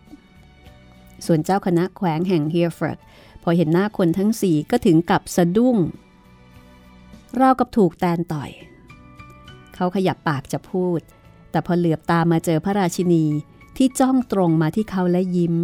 [1.27, 2.99] ส่วนเจ้าคณะแขวงแห่งเฮียฟรด
[3.43, 5.77] พอเห็นหน้าคนทั้งสี่ก็ถึงกับสะดุ้ง
[7.41, 8.51] ราวกับถูกแตนต่อย
[9.75, 11.01] เขาขยับปากจะพูด
[11.51, 13.25] แต่พอเหลือบตามาเจอพระราชินี
[13.77, 15.57] ที่จ้องตรงมาที่เขาและยิ้ม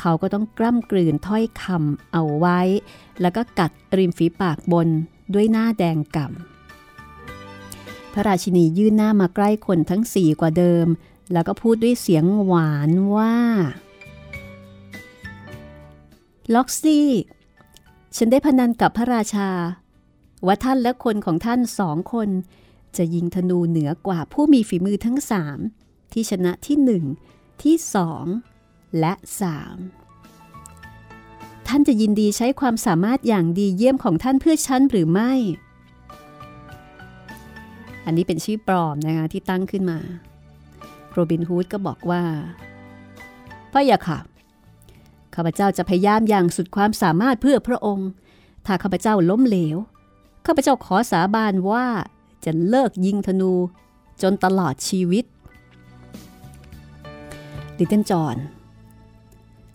[0.00, 2.60] เขาก็ต้องกล้ำกลืนถ้อยคำเอาไว้
[3.20, 4.88] แล้วก็กัดริมฝีปากบน
[5.34, 10.86] ด้วยหน้าแดงก่ำพระราชินียื่นหน้ามาใกล้คนทั้งสี่กว่าเดิม
[11.32, 13.34] แล้วก็พูดด้วยเสียงหวานว่า
[16.54, 17.08] ล็อกซี่
[18.16, 19.50] ฉันได้พนันกับพระราชา
[20.46, 22.28] ว่าท่านและคนของท่านสองคน
[22.96, 25.58] จะยิงธนูเหนือกว่าผู้มีฝีมือทั้งสาม
[26.14, 27.04] ที่ชนะที่หนึ่ง
[27.62, 28.24] ที่สอง
[29.00, 29.76] และสาม
[31.66, 35.32] ท่านจะยินดีใช้ความสามารถอย่างดีเยี่ยมของท่านเพื่อฉันหรือไม่
[38.04, 39.98] อันนี้เป็นชื่อปลอมนะคะที่ตั้งขึ้นมา
[41.12, 42.22] โรบินฮูดก็บอกว่า
[43.72, 44.18] พระยาค่ะ
[45.34, 48.08] ข้าพเจ้าจะพยายามอย่างสุดความสามารถเพื่อพระองค์
[48.66, 49.76] ถ้าข้าพเจ้าล้มเหลว
[50.46, 51.86] ข้าพเจ้าขอสาบานว่า
[52.44, 53.52] จะเลิกยิงธนู
[54.22, 55.24] จนตลอดชีวิต
[57.78, 58.36] ลิตเติ้ลจอน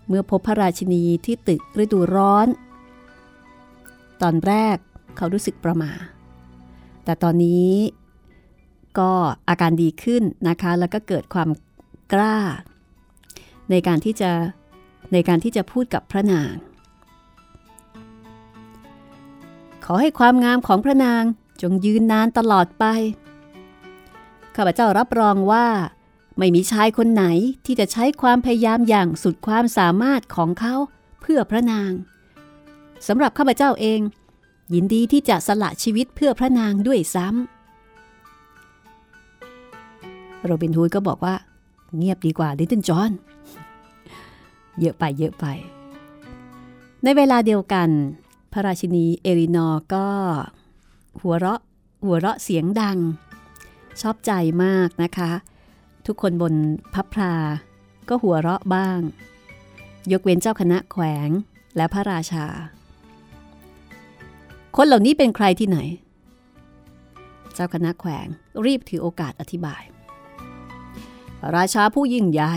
[0.08, 2.48] เมื่อพบพระราชินีที่ตึกฤดูร้อน
[4.22, 4.78] ตอนแรก
[5.18, 5.92] เขารู้สึกประมา
[7.04, 7.72] แต่ตอนนี้
[9.00, 9.12] ก็
[9.50, 11.50] อาการดีขึ้นนะคะ แล้วก็เกิดความ
[12.14, 12.38] กล้า
[13.70, 14.32] ในการที่จะ
[15.14, 16.54] ในการที่จะพูดกับพระนาง
[19.86, 21.24] ขอให้ความงามของพระนาง
[21.62, 22.86] จงยืนนานตลอดไป
[24.56, 25.68] ข้าพเจ้ารับรองว่า
[26.40, 27.26] ไม่มีชายคนไหน
[27.66, 30.76] ที่จะใช้ความพยายามอย่างสุดความสามารถของเขา
[31.22, 31.92] เพื่อพระนาง
[33.08, 34.00] สำหรับข้าพเจ้าเอง
[34.74, 37.38] ยินดีที่จะสละชีวิตเพื่อพระนางด้วยซ้ำ
[40.44, 41.36] โรบินฮูดก็บอกว่า
[41.98, 43.12] เงียบดีกว่าลิตเติ้ลจอห์น
[44.80, 45.46] เยอะไปเยอะไป
[47.04, 47.90] ในเวลาเดียวกัน
[48.52, 50.08] พระราชินีเอรินอร์ก็
[51.22, 51.62] หัวเราะ
[52.06, 52.98] หัวเราะเสียงดัง
[54.02, 54.32] ชอบใจ
[54.64, 55.32] มากนะคะ
[56.12, 56.54] ทุกคนบน
[56.94, 57.34] พับพรา
[58.10, 59.00] ก็หัวเราะบ้าง
[60.12, 61.30] ยกเว้นเจ้าคณะแขวง
[61.76, 62.46] และพระราชา
[64.76, 65.80] คนเหล่านี้เป็นใครที่ไหน
[67.54, 68.28] เจ้าคณะแขวง
[68.66, 69.84] รีบถือโอกาสอธิบาย
[71.56, 72.54] ราชาผู้ยิ่งใหญ่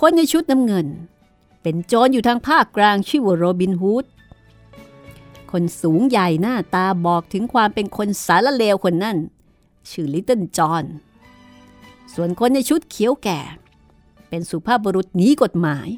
[0.00, 0.86] คนในชุดน้ำเงิน
[1.62, 4.04] เป็นโจรอยู่ทางภาคกลางชื่อว่าโรบินฮูด
[5.52, 9.18] คนสูงใหญ่หน้าตาบอกถึงความเป็นคนสารเลวคนนั่น
[9.90, 10.86] ชื่อลิตเติ้ลจอห์น
[12.14, 13.40] ส่วนคนในชุดเขียวแก่
[14.28, 15.88] เป็นสุภาพบุรุษหนีกฎหมาย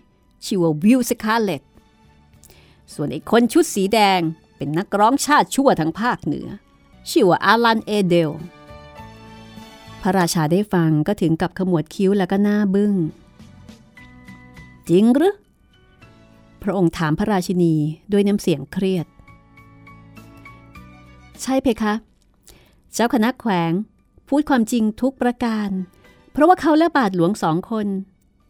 [0.44, 1.62] ชื่อว่าวิลสคาเลต
[2.94, 4.20] ส่วนไอ้คนชุดสีแดง
[4.56, 6.48] เป็นนักร้องชาติชั่วทางภาคเหนือ
[7.10, 8.30] ชื่อว่าอารันเอเดล
[10.02, 12.94] พระราชาได้ฟังก็ถึงกับขมวดคิ้วแล้วก็หน้าบึ้ง
[14.88, 15.34] จริงหรือ
[16.62, 17.74] พระองค์ถามพระราชินี
[18.12, 19.06] ด้วยน้ำเสียงเครียด
[21.42, 21.94] ใช่เพคะ
[22.92, 23.72] เจ้าคณะแขวง
[24.28, 25.70] พูดความจริงทุกประการ
[26.32, 27.86] เพราะว่าเขาและบาทหลวงสองคน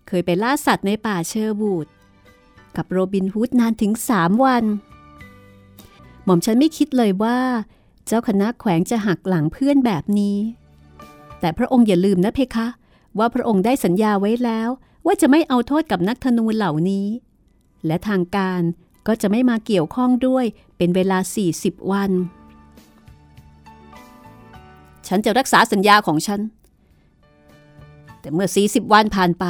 [0.08, 1.86] เคยไปล่าสัตว์ในป่าเชอร์บูด
[2.76, 4.64] กับโรบินฮูดนานถึงสามวัน
[6.24, 7.38] หม่อมฉันไม่คิดเลยว่า
[8.06, 10.38] เจ้าคณะแขวงจะหักหลังเพื่อนแบบนี้
[11.40, 12.66] แต่พระองค์อย่าลืมนะเพคะ
[13.18, 14.68] ว่าพระองค์ได้สัญญาไว้แล้ว
[15.06, 17.06] ว่าจะไม่เอาโทษกับนักธนูเหล่านี้
[17.86, 18.60] และทางการ
[19.06, 20.44] ก็จะไม่มาเกี่ยวข้องด้วย
[20.76, 21.18] เป็นเวลา
[21.54, 22.10] 40 วัน
[25.08, 26.40] ฉันจะรักษาสัญญาของฉัน
[28.20, 29.44] แต่เมื่อ 40 วันผ่านไป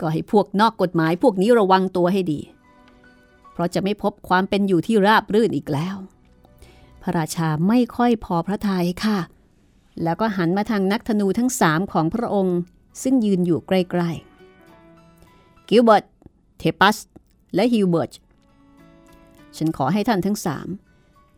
[0.00, 2.40] ก็ให้พวกนอกกฎหมายพวกนี้ระวังตัวให้ดี
[3.52, 5.96] เพราะจะไม่พบความเป็นอยู่ที่ราบรื่นอีกแล้ว
[7.02, 9.18] พระราชาไม่ค่อยพอพระทัยค่ะ
[10.02, 12.58] แล้วก็หันมาทางนักธนูทั้งสามของพระองค์
[13.02, 16.04] ซึ่งยืนอยู่ใกล้ๆ กิลเบิร์ต
[16.58, 16.96] เทปัส
[17.54, 18.10] และฮิวเบิร์ต
[19.56, 20.68] ฉันขอให้ท่านทั้งสาม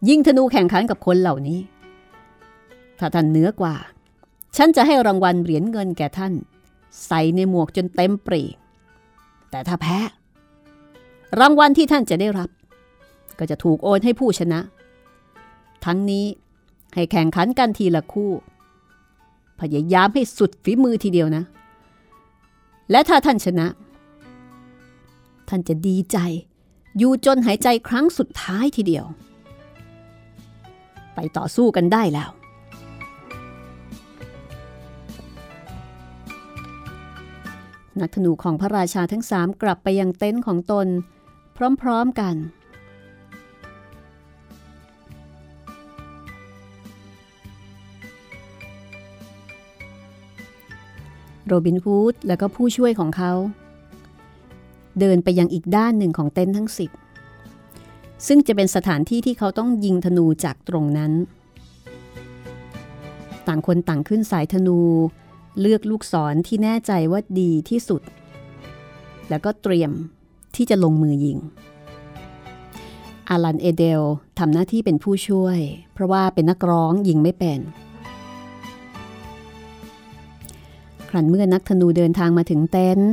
[0.08, 1.58] ยิงธนูแข่งขันกับคนเหล่านี้
[2.98, 3.74] ถ้าท่านเหนือกว่า
[4.56, 6.32] ฉันจะให้รางวัลเหรียญเงินแก่ท่าน
[7.06, 8.42] ใส่ในหมวกจนเต็มปรี่
[9.50, 9.98] แต่ถ้าแพ้
[11.40, 12.50] รางวัลที่ท่านจะได้รับ
[13.38, 14.60] ก็จะถูกโอนให้ผู้ชนะ
[15.84, 16.26] ทั้งนี้
[16.94, 18.32] ให้แข่งขันกันทีละคู่
[19.60, 21.44] พยายามให้สุดฝีมือทีเดียวนะ
[22.90, 23.66] และถ้าท่านชนะ
[25.48, 26.18] ท่านจะดีใจ
[26.98, 29.04] อยู่จนหายใจครั้งสุดท้ายทีเดียว
[31.14, 32.30] ไปต่อสู้กันได้แล้ว
[38.00, 40.86] นักธนูของพระราชาทั้งสามกลับไปยังเต็นท์ของตน
[41.82, 42.36] พร้อมๆกัน
[51.46, 53.32] โรบินฮูดและก็ผู้ช่วยของเขา
[55.00, 56.90] เดินไปยังอีกด้านหนึ่งของเต็นท์ทั้งสิบ
[58.26, 61.12] ซึ่งจะเป็นสถานที่ที่เขาต้องยิงธนูจากตรงนั้น
[63.46, 64.78] ต่างคนต่างขึ้นสายธนู
[65.60, 68.02] เลือกลูกศรที่แน่ใจว่าดีที่สุด
[69.28, 69.90] แล้วก็เตรียม
[70.56, 71.38] ที่จะลงมือยิง
[73.30, 74.02] อารันเอเดล
[74.38, 75.58] ทำหน้าที่เป็นผู้ช่วย
[75.92, 77.58] เพราะว่าเป็นนักร้องยิงไม่เป็น
[81.08, 83.12] ครั้นเมื่อนักธนูเดินทางมาถึงเต็นท์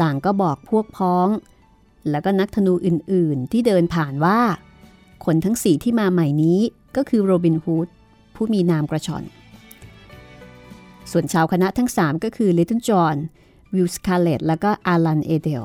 [0.00, 1.28] ต่างก็บอกพวกพ้อง
[2.10, 4.40] แล้วก็นักธนูอื่นๆ ที่เดินผ่านว่า
[5.24, 6.58] คนทั้งสี่ที่มาใหม่นี้
[6.96, 7.88] ก็คือโรบินฮูด
[8.34, 9.24] ผู้มีนามกระฉ่อน
[11.10, 13.16] ส่วนชาวคณะทั้ง 3 ก็คือลิตเติ้ลจอห์น
[13.74, 15.64] วิลสคาเลตและก็อารันเอเดล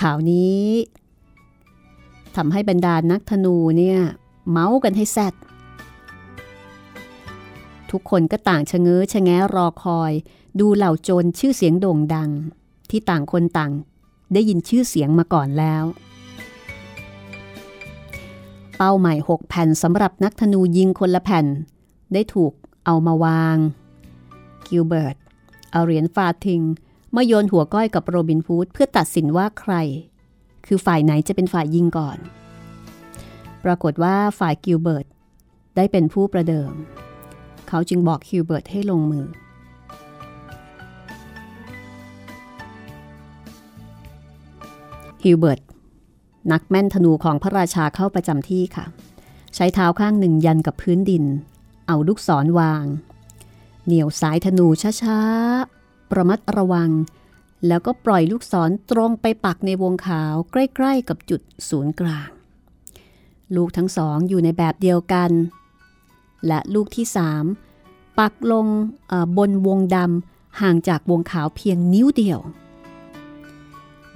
[0.00, 0.60] ข่าวนี้
[2.36, 3.98] ทำให้บรรดานักธนูเนี่ย
[4.50, 5.34] เม้าท์กันให้แซ่ด
[7.90, 10.12] ทุกคนก็ต่างชะเง้อชะแงรอคอย
[10.60, 12.30] ดูเหล่าโจรชื่อเสียงโด่งดัง
[12.90, 13.72] ที่ต่างคนต่าง
[14.32, 15.84] ได้ยินชื่อเสียงมาก่อนแล้ว
[18.76, 21.46] เป้าใหม่6แผ่นสำหรับนักธนูยิงคนละแผ่น
[22.12, 22.52] ได้ถูก
[22.92, 23.56] เอามาวาง
[24.68, 25.16] กิลเบิร์ต
[25.72, 26.62] เอาเหรียญ farthing
[27.16, 29.74] มาโยนหัวก้อยกับโรบินฮูดเพื่อตัดสินว่าใคร
[30.66, 32.18] คือฝ่ายไหนจะเป็นฝ่ายยิงก่อน
[33.64, 35.06] ปรากฏว่าฝ่ายกิลเบิร์ต
[35.76, 36.72] ได้เป็นผู้ประเดิม
[37.68, 39.26] เขาจึงบอกฮิวเบิร์ตให้ลงมือ
[45.24, 45.60] ฮิวเบิร์ต
[46.52, 48.84] นักแม่นธนูของพระราชาเข้าประจำที่ค่ะ
[49.54, 51.24] ใช้เท้าข้างหนึ่งยันกับพื้นดิน
[51.92, 52.84] เอาลูกศรวาง
[53.86, 54.66] เหนี่ยวสายธนู
[55.02, 56.90] ช้าๆ ระมัดระวัง
[57.66, 62.30] แล้วก็ปล่อยลูกศรตรงไปปักในวงขาวใกล้ๆ กับจุดศูนย์กลาง
[63.56, 65.30] ลูกทั้งสองอยู่ในแบบเดียวกัน
[66.46, 67.44] และลูกที่สาม
[68.18, 68.66] ปักลง
[69.36, 72.40] บนวงดำห่างจากวงขาวเพียงนิ้วเดียว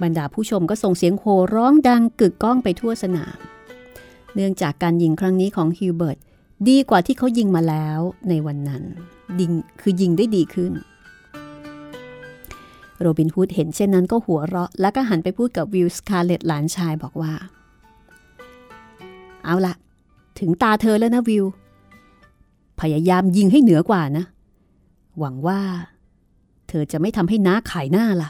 [0.01, 3.37] บรรดาผู้ชมก็ส่งเสียงโห่ร้องดังกึกก้องไปทั่วสนาม
[4.35, 6.19] เนื่องจากการยิงครั้งนี้ของฮิวเบิร์ต
[6.69, 7.99] ดีกว่าที่เขายิงมาแล้ว
[8.29, 8.83] ในวันนั้น
[9.39, 9.51] ยิง
[9.81, 10.71] คือยิงได้ดีขึ้น
[12.99, 17.33] โรบินฮูดเห็นเช่นนั้นก็หัวเราะ แล้วก็หันไปพูดกับวิลสคาเลตหลานชายบอกว่า
[19.45, 19.75] เอาละ
[20.39, 21.45] ถึงตาเธอแล้วนะวิล
[22.81, 24.25] พยายามยิงให้เหนือกว่านะ
[25.19, 25.59] หวังว่า
[26.69, 28.29] เธอจะไม่ทำให้น้าขายหน้าล่ะ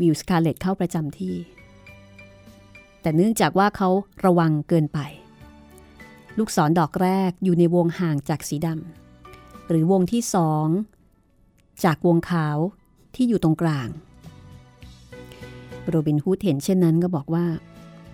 [0.00, 1.34] วิลสคาเลตเข้าประจำที่
[3.00, 3.88] แต่เนื่องจากว่าเขา
[4.24, 4.98] ระวังเกินไป
[6.38, 10.66] ลูกศรดอกแรกอยู่ในวงห่างจากสีดำหรือวงที่สอง
[11.84, 12.58] จากวงขาว
[13.14, 13.88] ที่อยู่ตรงกลาง
[15.88, 17.46] โรบินฮูดเห็นเช่นนั้นก็บอกว่า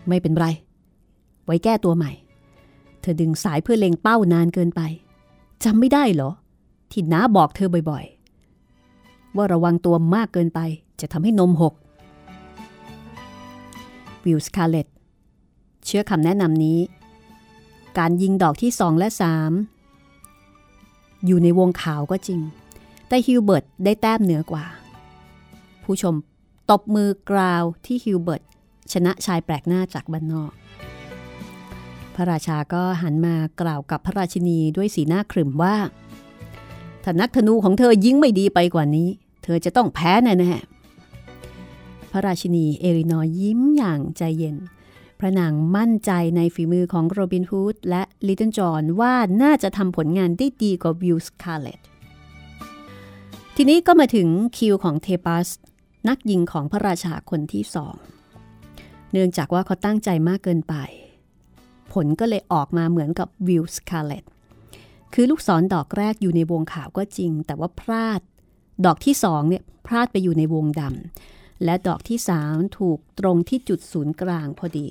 [0.09, 0.47] ไม่เป็นไร
[1.45, 2.13] ไว้แก้ตัวใหม่
[3.01, 4.81] เธอดึงสายเพื่อเล็งเป้านานเกินไป
[5.65, 6.31] จำไม่ได้เหรอ
[6.91, 10.61] ที่น้าบอกเธอบ่อยๆ ว่าระวังตัวมากเกินไป
[11.01, 11.75] จะทำให้นมหก
[14.25, 14.87] วิลสคาเลต
[15.85, 16.79] เชื่อคำแนะนำนี้
[17.99, 19.53] การยิงดอกที่สองและสาม
[21.27, 22.41] อยู่ในวงขาวก็จริง
[23.09, 24.65] แต่ฮิวเบิร์ตได้แต้มเหนือกว่า
[25.83, 26.15] ผู้ชม
[26.71, 28.43] ตบมือกราวที่ฮิวเบิร์ต
[28.93, 30.53] ชนะชายแปลกหน้าจากบ้านนอก
[32.15, 35.77] พระราชาก็หันมากล่าวกับพระราชินีด้วยสีหน้าขรึมว่า
[37.05, 39.09] ถ้านักธนูของเธอยิงไม่ดีไปกว่านี้
[39.43, 44.57] เธอจะต้องแพ้แน่ๆพระราชินีเอลินอยยิ้มอย่างใจเย็น
[45.21, 51.81] พระนางมั่นใจในฝีมือของโรบินฮูดและลิตเติ้ลจอนว่าน่าจะทำผลงานได้ดีกว่าวิลสคาร์เลต
[53.57, 55.49] ทีนี้ก็มาถึงคิวของเทปัส
[56.09, 57.95] นักยิงของพระราชาคนที่สอง
[59.13, 60.75] เนื่องจากว่าเขาตั้งใจมากเกินไป
[61.93, 64.25] ผลก็เลยออกมาเหมือนกับวิลสคาร์เลต
[65.15, 68.21] คือลูกศรดอกแรกอยู่ในวงขาวก็จริง แต่ว่าพลาด
[68.85, 74.87] ดอกที่สองเนี่ยพลาดไปอยู่ในวงดำและดอกที่สามถูกตรงที่จุดศูนย์กลางพอดี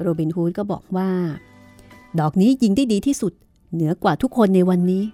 [0.00, 1.10] โรบินฮูดก็บอกว่า
[2.20, 3.32] ดอกนี้ยิงได้ดีที่สุด
[3.74, 5.04] เหนือกว่าทุกคนในวันนี้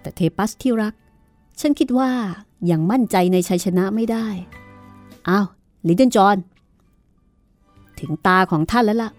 [0.00, 0.94] แต่เทปัสที่รัก
[1.60, 2.10] ฉันคิดว่า
[2.70, 4.26] ยังมั่นใจในชัยชนะไม่ได้
[5.28, 5.46] อ้าว
[5.86, 6.36] ลิเติ้ลจอน
[8.00, 9.10] ถึงตาของท่านแล้วล่ะ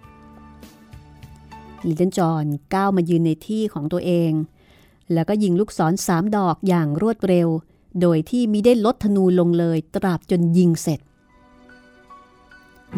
[1.88, 4.32] ลิเติ้ลจอนก้าวมายืนในที่ของตัวเอง
[5.14, 7.48] แล้วก็ยิงลูกศรสามดอกอย่างรวดเร็ว
[8.02, 11.00] โดยที่มิได้ลดธนูลงเลยตราบจนยิงเสร็จ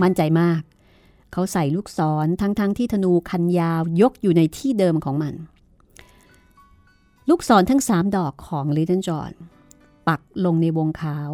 [0.02, 0.62] มั่นใจมาก
[1.32, 5.34] เขาใส่ลูกศรทั้งๆทที่ธนูคันยาวยกอยู่ในที่เดิมของมัน
[7.30, 9.32] ลูกศรทั้งสามดอกของลิตเติ้ลจอน
[10.08, 11.30] ปักลงในวงขาว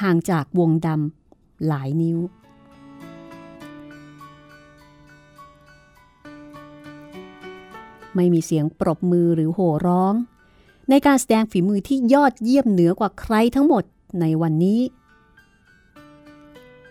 [0.00, 2.18] ห่างจากวงดำหลายนิ้ว
[8.14, 10.14] ไม่มีเสียงปรบมือหรือโห่ร้อง
[10.90, 13.84] ในการแสดงฝีมือที่ยอดเยี่ยมเหนือกว่าใครทั้งหมด
[14.20, 14.80] ในวันนี้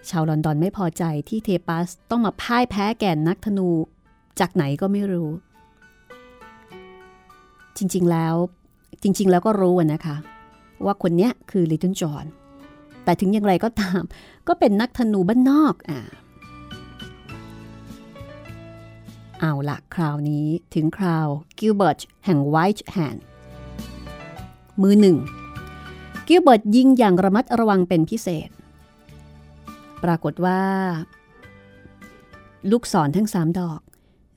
[0.10, 3.70] ชาวลอนดอนไม่พอใจที่เทปัสต้องมาพ่ายแพ้แก่นักธนู
[4.40, 5.30] จากไหนก็ไม่รู้
[7.78, 8.36] จริงๆแล้ว
[9.04, 10.16] จริง ๆ แล้วก็รู้นะคะ
[10.86, 12.26] ว่าคนนี้คือลิตเติ้ลจอห์น
[13.04, 14.02] แต่ถึงอย่างไรก็ตาม
[14.48, 16.00] ก็เป็นนักธนูบ้านนอกอะ
[19.40, 21.28] เอาละคราวนี้ถึงคราว
[21.60, 23.24] กิลเบิร์ตแห่งไวท์แฮนด์
[24.82, 25.18] มือหนึ่ง
[26.28, 28.50] กิลเบิร์ตยิงอย่างระมัดระวังเป็นพิเศษ
[30.04, 30.62] ปรากฏว่า
[32.72, 33.80] ลูกศรทั้งสามดอก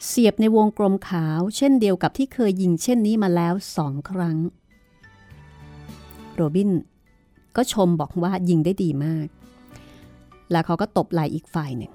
[0.06, 4.38] เสียบในวงกลมขาว เช่นเดียวกับที่เคยยิงเช่นนี้มาแล้วสองครั้ง
[6.34, 6.70] โรบิน
[7.56, 9.26] ก็ชมบอกว่ายิงได้ดีมาก
[10.50, 11.92] แล้วเขาก็ตบไหล่อีกฝ่ายหนึ่ง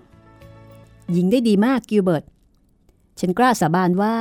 [1.15, 2.23] ยิงได้ดีมากกิลเบิร์ต
[3.19, 4.15] ฉันกล้าสาบานว่า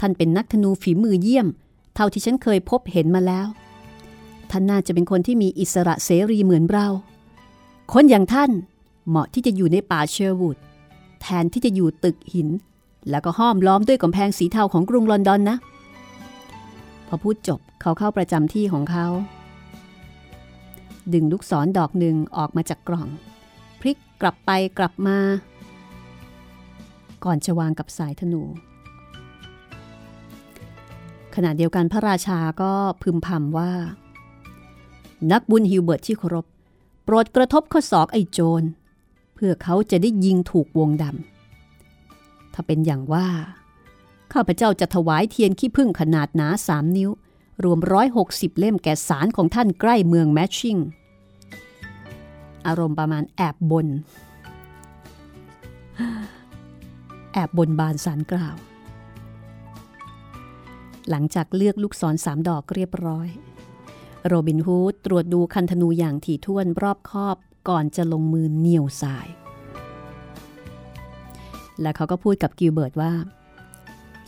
[0.00, 1.46] ท่านเป็นนักธนูฝีมือเยี่ยม
[1.94, 3.46] เท่าที่ฉันเคยพบเห็นมาแล้ว
[4.50, 6.86] ท่านน่าจะเป็นคนที่มีอิสระเสรีเหมือนเรา
[7.92, 8.50] คนอย่างท่าน
[9.08, 10.58] เหมาะที่จะอยู่ในป่าเชอร์วูด
[11.20, 12.48] แทนที่จะอยู่ตึกหิน
[13.10, 15.56] แล้วก็ห้อมล้อมด้วยกำแพงสีเทาของกรุงลอนดอนนะ
[17.08, 19.06] พอพูดจบเขาเข้าประจำที่ของเขา
[21.12, 23.08] ดึงลูกศรดอกหนึ่งออกมาจากกล่อง
[23.80, 25.18] พลิกกลับไปกลับมา
[27.24, 28.42] ก่อนจะวางกับสายธนู
[31.34, 32.72] ขณะเดียวกันพระราชาก็
[33.02, 33.72] พึมพำว่า
[35.32, 36.46] นักบุญฮิวเบิร์ตที่เคารพ
[37.04, 38.62] โปรดกระทบข้อศอกไอ้โจร
[39.34, 43.28] เพื่อเขาจะได้ยิงถูกวงดำ ถ้าเป็นอย่างว่า
[44.32, 47.10] ข้าพเจ้าจะถวายเทียนขี้พึ่งขนาดหนาสามนิ้ว
[47.64, 50.78] รวมร้อยหกสิบเล่มแก่สารของท่านใกล้เมืองแมชชิ่ง
[52.66, 53.86] อารมณ์ประมาณแอบบน
[57.32, 58.56] แอบบนบานสารกล่าว
[61.10, 63.28] หลังจากเลือกลูกศรสามดอกเรียบร้อย
[64.26, 67.36] โรบินฮูดตรวจดูคันธนูอย่างถี่ถ้วนรอบคอบ
[67.68, 69.28] ก่อนจะลงมือเหนี่ยวสาย
[71.80, 73.12] และเขาก็พูดกับกิลเบิร์ตว่า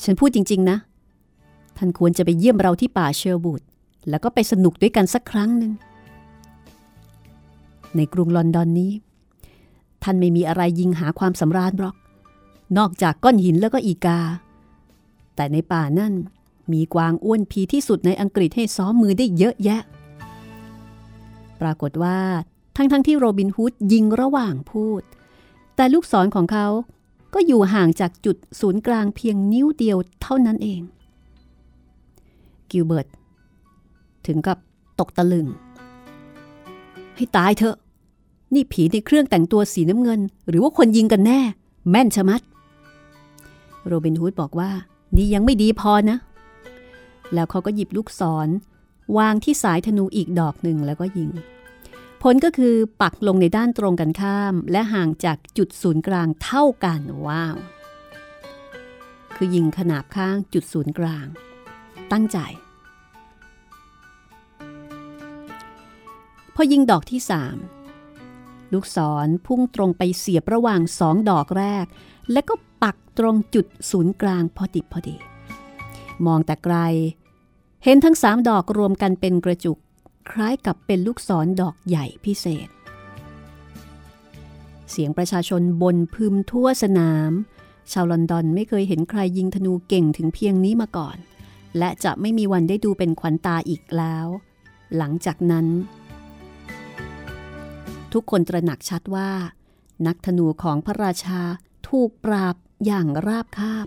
[0.03, 0.79] ฉันพูดจริง ๆ นะ
[1.77, 3.63] ท่านควรจะไปเยี่ยมเราที่ป่าเชอร์วูด
[4.09, 5.73] แล้วก็ไปสนุกด้วยกันสักครั้งหนึ่ง
[7.97, 8.93] ในกรุงลอนดอนนี้
[10.03, 11.95] ท่านไม่มีอะไรยิงหาความสำราญหรอก
[12.79, 14.21] นอกจากก้อนหินแล้วก็อีกา
[15.37, 16.13] แต่ในป่านั่น
[16.73, 19.81] มีกวางอ้วนพีที่สุดในอังกฤษให้ซ้อมมือได้เยอะแยะ
[21.61, 22.19] ปรากฏว่า
[22.77, 25.03] ทั้งๆ ที่โรบินฮูดยิงระหว่างพูด
[25.77, 26.67] แต่ลูกศรของเขา
[27.35, 30.81] ก็อยู่ห่างจากจุดศูนย์กลางเพียงนิ้วเดียวเท่านั้นเอง
[32.71, 33.07] กิลเบิร์ต
[34.27, 34.59] ถึงกับ
[34.99, 35.47] ตกตะลึง
[37.17, 37.77] ให้ตายเถอะ
[38.55, 41.41] นี่ผีในเครื่องแต่งตัวสีน้ำเงิน หรือว่าคนยิงกันแน่
[41.91, 42.41] แม่นชะมัด
[43.87, 44.71] โรบินฮูดบอกว่า
[45.17, 46.19] นี่ยังไม่ดีพอนะ
[47.35, 48.49] แล้วเขาก็หยิบลูกศร
[49.19, 51.31] วางที่สายธนูอีกดอกหนึ่งแล้วก็ยิง
[52.23, 57.57] ผลก็คือปักลงในด้านตรงกันข้าม และห่างจากจุดศูนย์กลางเท่ากันว้าว
[59.37, 61.27] คือยิงขนาบข้างจุดศูนย์กลาง
[62.13, 62.39] ตั้งใจ
[66.55, 67.57] พอยิงดอกที่สาม
[68.73, 71.87] ลูกศรพุ่งตรงไปเสียบระหว่างสองดอกแรก
[72.33, 75.17] และก็ปักตรงจุดศูนย์กลางพอดิบพอดี
[76.27, 76.77] มองแต่ไกล
[77.85, 79.79] เห็นทั้งสามดอกรวมกันเป็นกระจุก
[80.31, 82.69] คล้ายกับเป็นลูกศรดอกใหญ่พิเศษ
[84.91, 87.31] เสียงประชาชนบนพึมทั่วสนาม
[87.93, 91.17] ชาวลอนดอนไม่เคยเห็นใครยิงธนูเก่งถึงเพียงนี้มาก่อน
[91.79, 94.27] และจะไม่มีวันได้ดูเป็นขวัญตาอีกแล้ว
[94.97, 95.67] หลังจากนั้น
[98.13, 99.31] ทุกคนตระหนักชัดว่า
[100.07, 101.41] นักธนูของพระราชา
[101.89, 102.57] ถูกปราบ
[102.87, 103.87] อย่างราบคาบ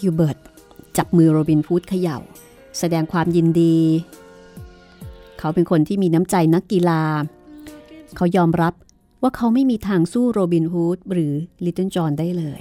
[0.00, 0.38] กิลเบิร์ต
[0.96, 2.18] จับมือโรบินฟูดเขย่า
[2.78, 3.76] แสดงความยินดี
[5.38, 7.02] เขาเป็นคนที่มีน้ำใจนักกีฬา
[8.16, 8.74] เขายอมรับ
[9.22, 11.32] ว่าเขาไม่มีทางสู้โรบินฮูดหรือ
[11.64, 12.60] ลิตเติ้ลจอนได้เลย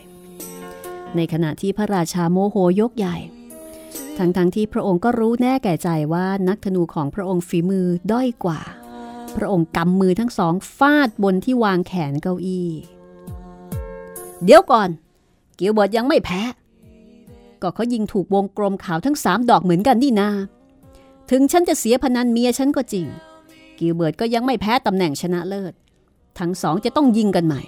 [1.15, 3.17] ในขณะที่พระราชาโมโหยกใหญ่
[4.17, 8.61] ทั้งๆ ที่พระองค์ก็รู้แน่แก่ใจว่านักธนูของพระองค์ฝีมือด้อยกว่า
[9.37, 12.69] พระองค์กำมือทั้งสองฟาดบนที่วางแขนเก้าอี้
[14.43, 14.89] เดี๋ยวก่อน
[15.59, 16.41] กิลเบิร์ตยังไม่แพ้
[17.61, 20.29] ก็เขายิงถูกวงกลมขาวทั้งสามดอกเหมือนกันนี่นา
[21.31, 23.05] ถึงฉันจะเสียพนันเมียฉันก็จริง
[23.79, 25.73] กิลเบิร์ตก็ยังไม่แพ้ตำแหน่งชนะเลิศ
[26.39, 27.61] ทั้งสองจะต้องยิงกันใหม่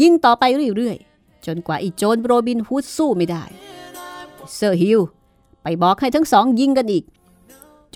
[0.00, 0.44] ยิงต่อไป
[0.76, 3.44] เรื่อยๆ จนกว่าอีโจนโรบินฮูดสู้ไม่ได้
[4.54, 5.00] เซอร์ฮิล
[5.62, 7.04] ไปบอกให้ทั้งสองยิงกันอีก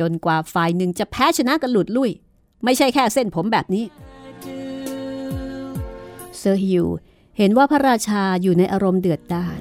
[0.00, 2.10] จนกว่าฝ่ายหนึ่งจะแพ้ชนะกันหลุดลุ่ย
[2.64, 3.84] ไม่ใช่แค่เส้นผมแบบนี้
[6.38, 6.86] เซอร์ฮิล
[7.38, 9.60] เห็นว่าพระราชาอยู่ในอารมณ์เดือดดาล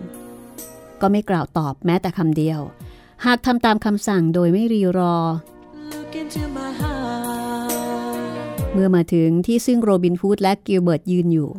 [1.02, 2.60] ก็ไม่กล่าวตอบแม้แต่คำเดียว
[3.26, 5.18] หากทำตามคำสั่งโดยไม่รีรอ
[8.74, 11.50] เมื่อมาถึงที่ซึ่งโรบินฮูดและกิลเบิร์ตยืนอยู่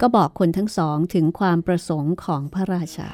[0.00, 3.10] ก็บอกคนทั้งสองถึงความประสงค์ของพระราชา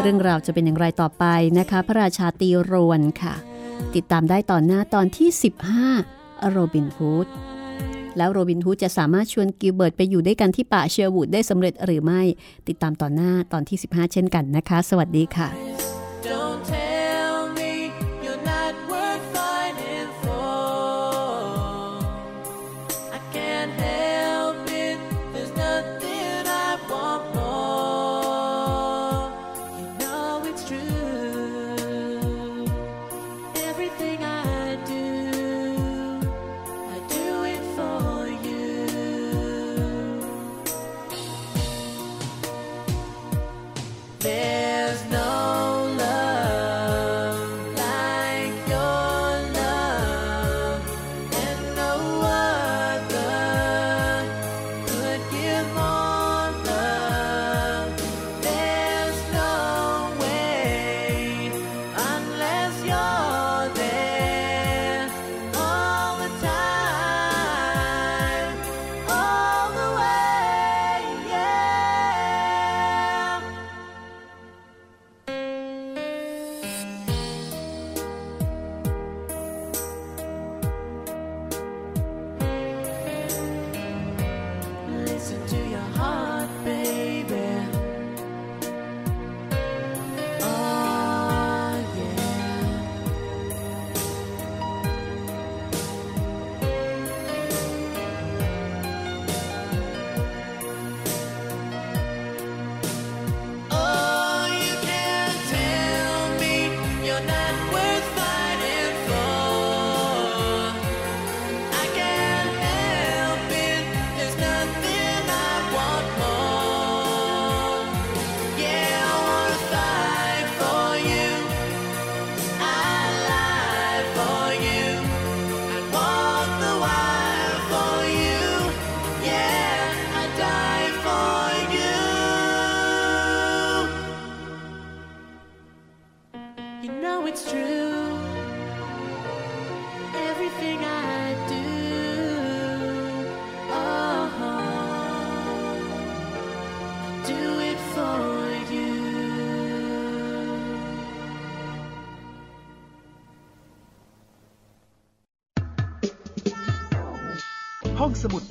[0.00, 1.24] เรื่องราวจะเป็นอย่างไรต่อไป
[1.58, 3.34] นะคะ พระราชาตีรวนค่ะ
[3.94, 5.28] ติดตามได้ตอนหน้าตอนที่
[5.88, 7.26] 15โรบินฮูด
[8.16, 12.22] แล้วโรบินฮูดจะสามารถชวนกิลเบิร์ตไปอยู่ด้วยกันที่ป่าเชอร์วูดได้สำเร็จหรือไม่
[12.68, 15.69] ติดตามตอนหน้าตอนที่ 15 เช่นกันนะคะ สวัสดีค่ะ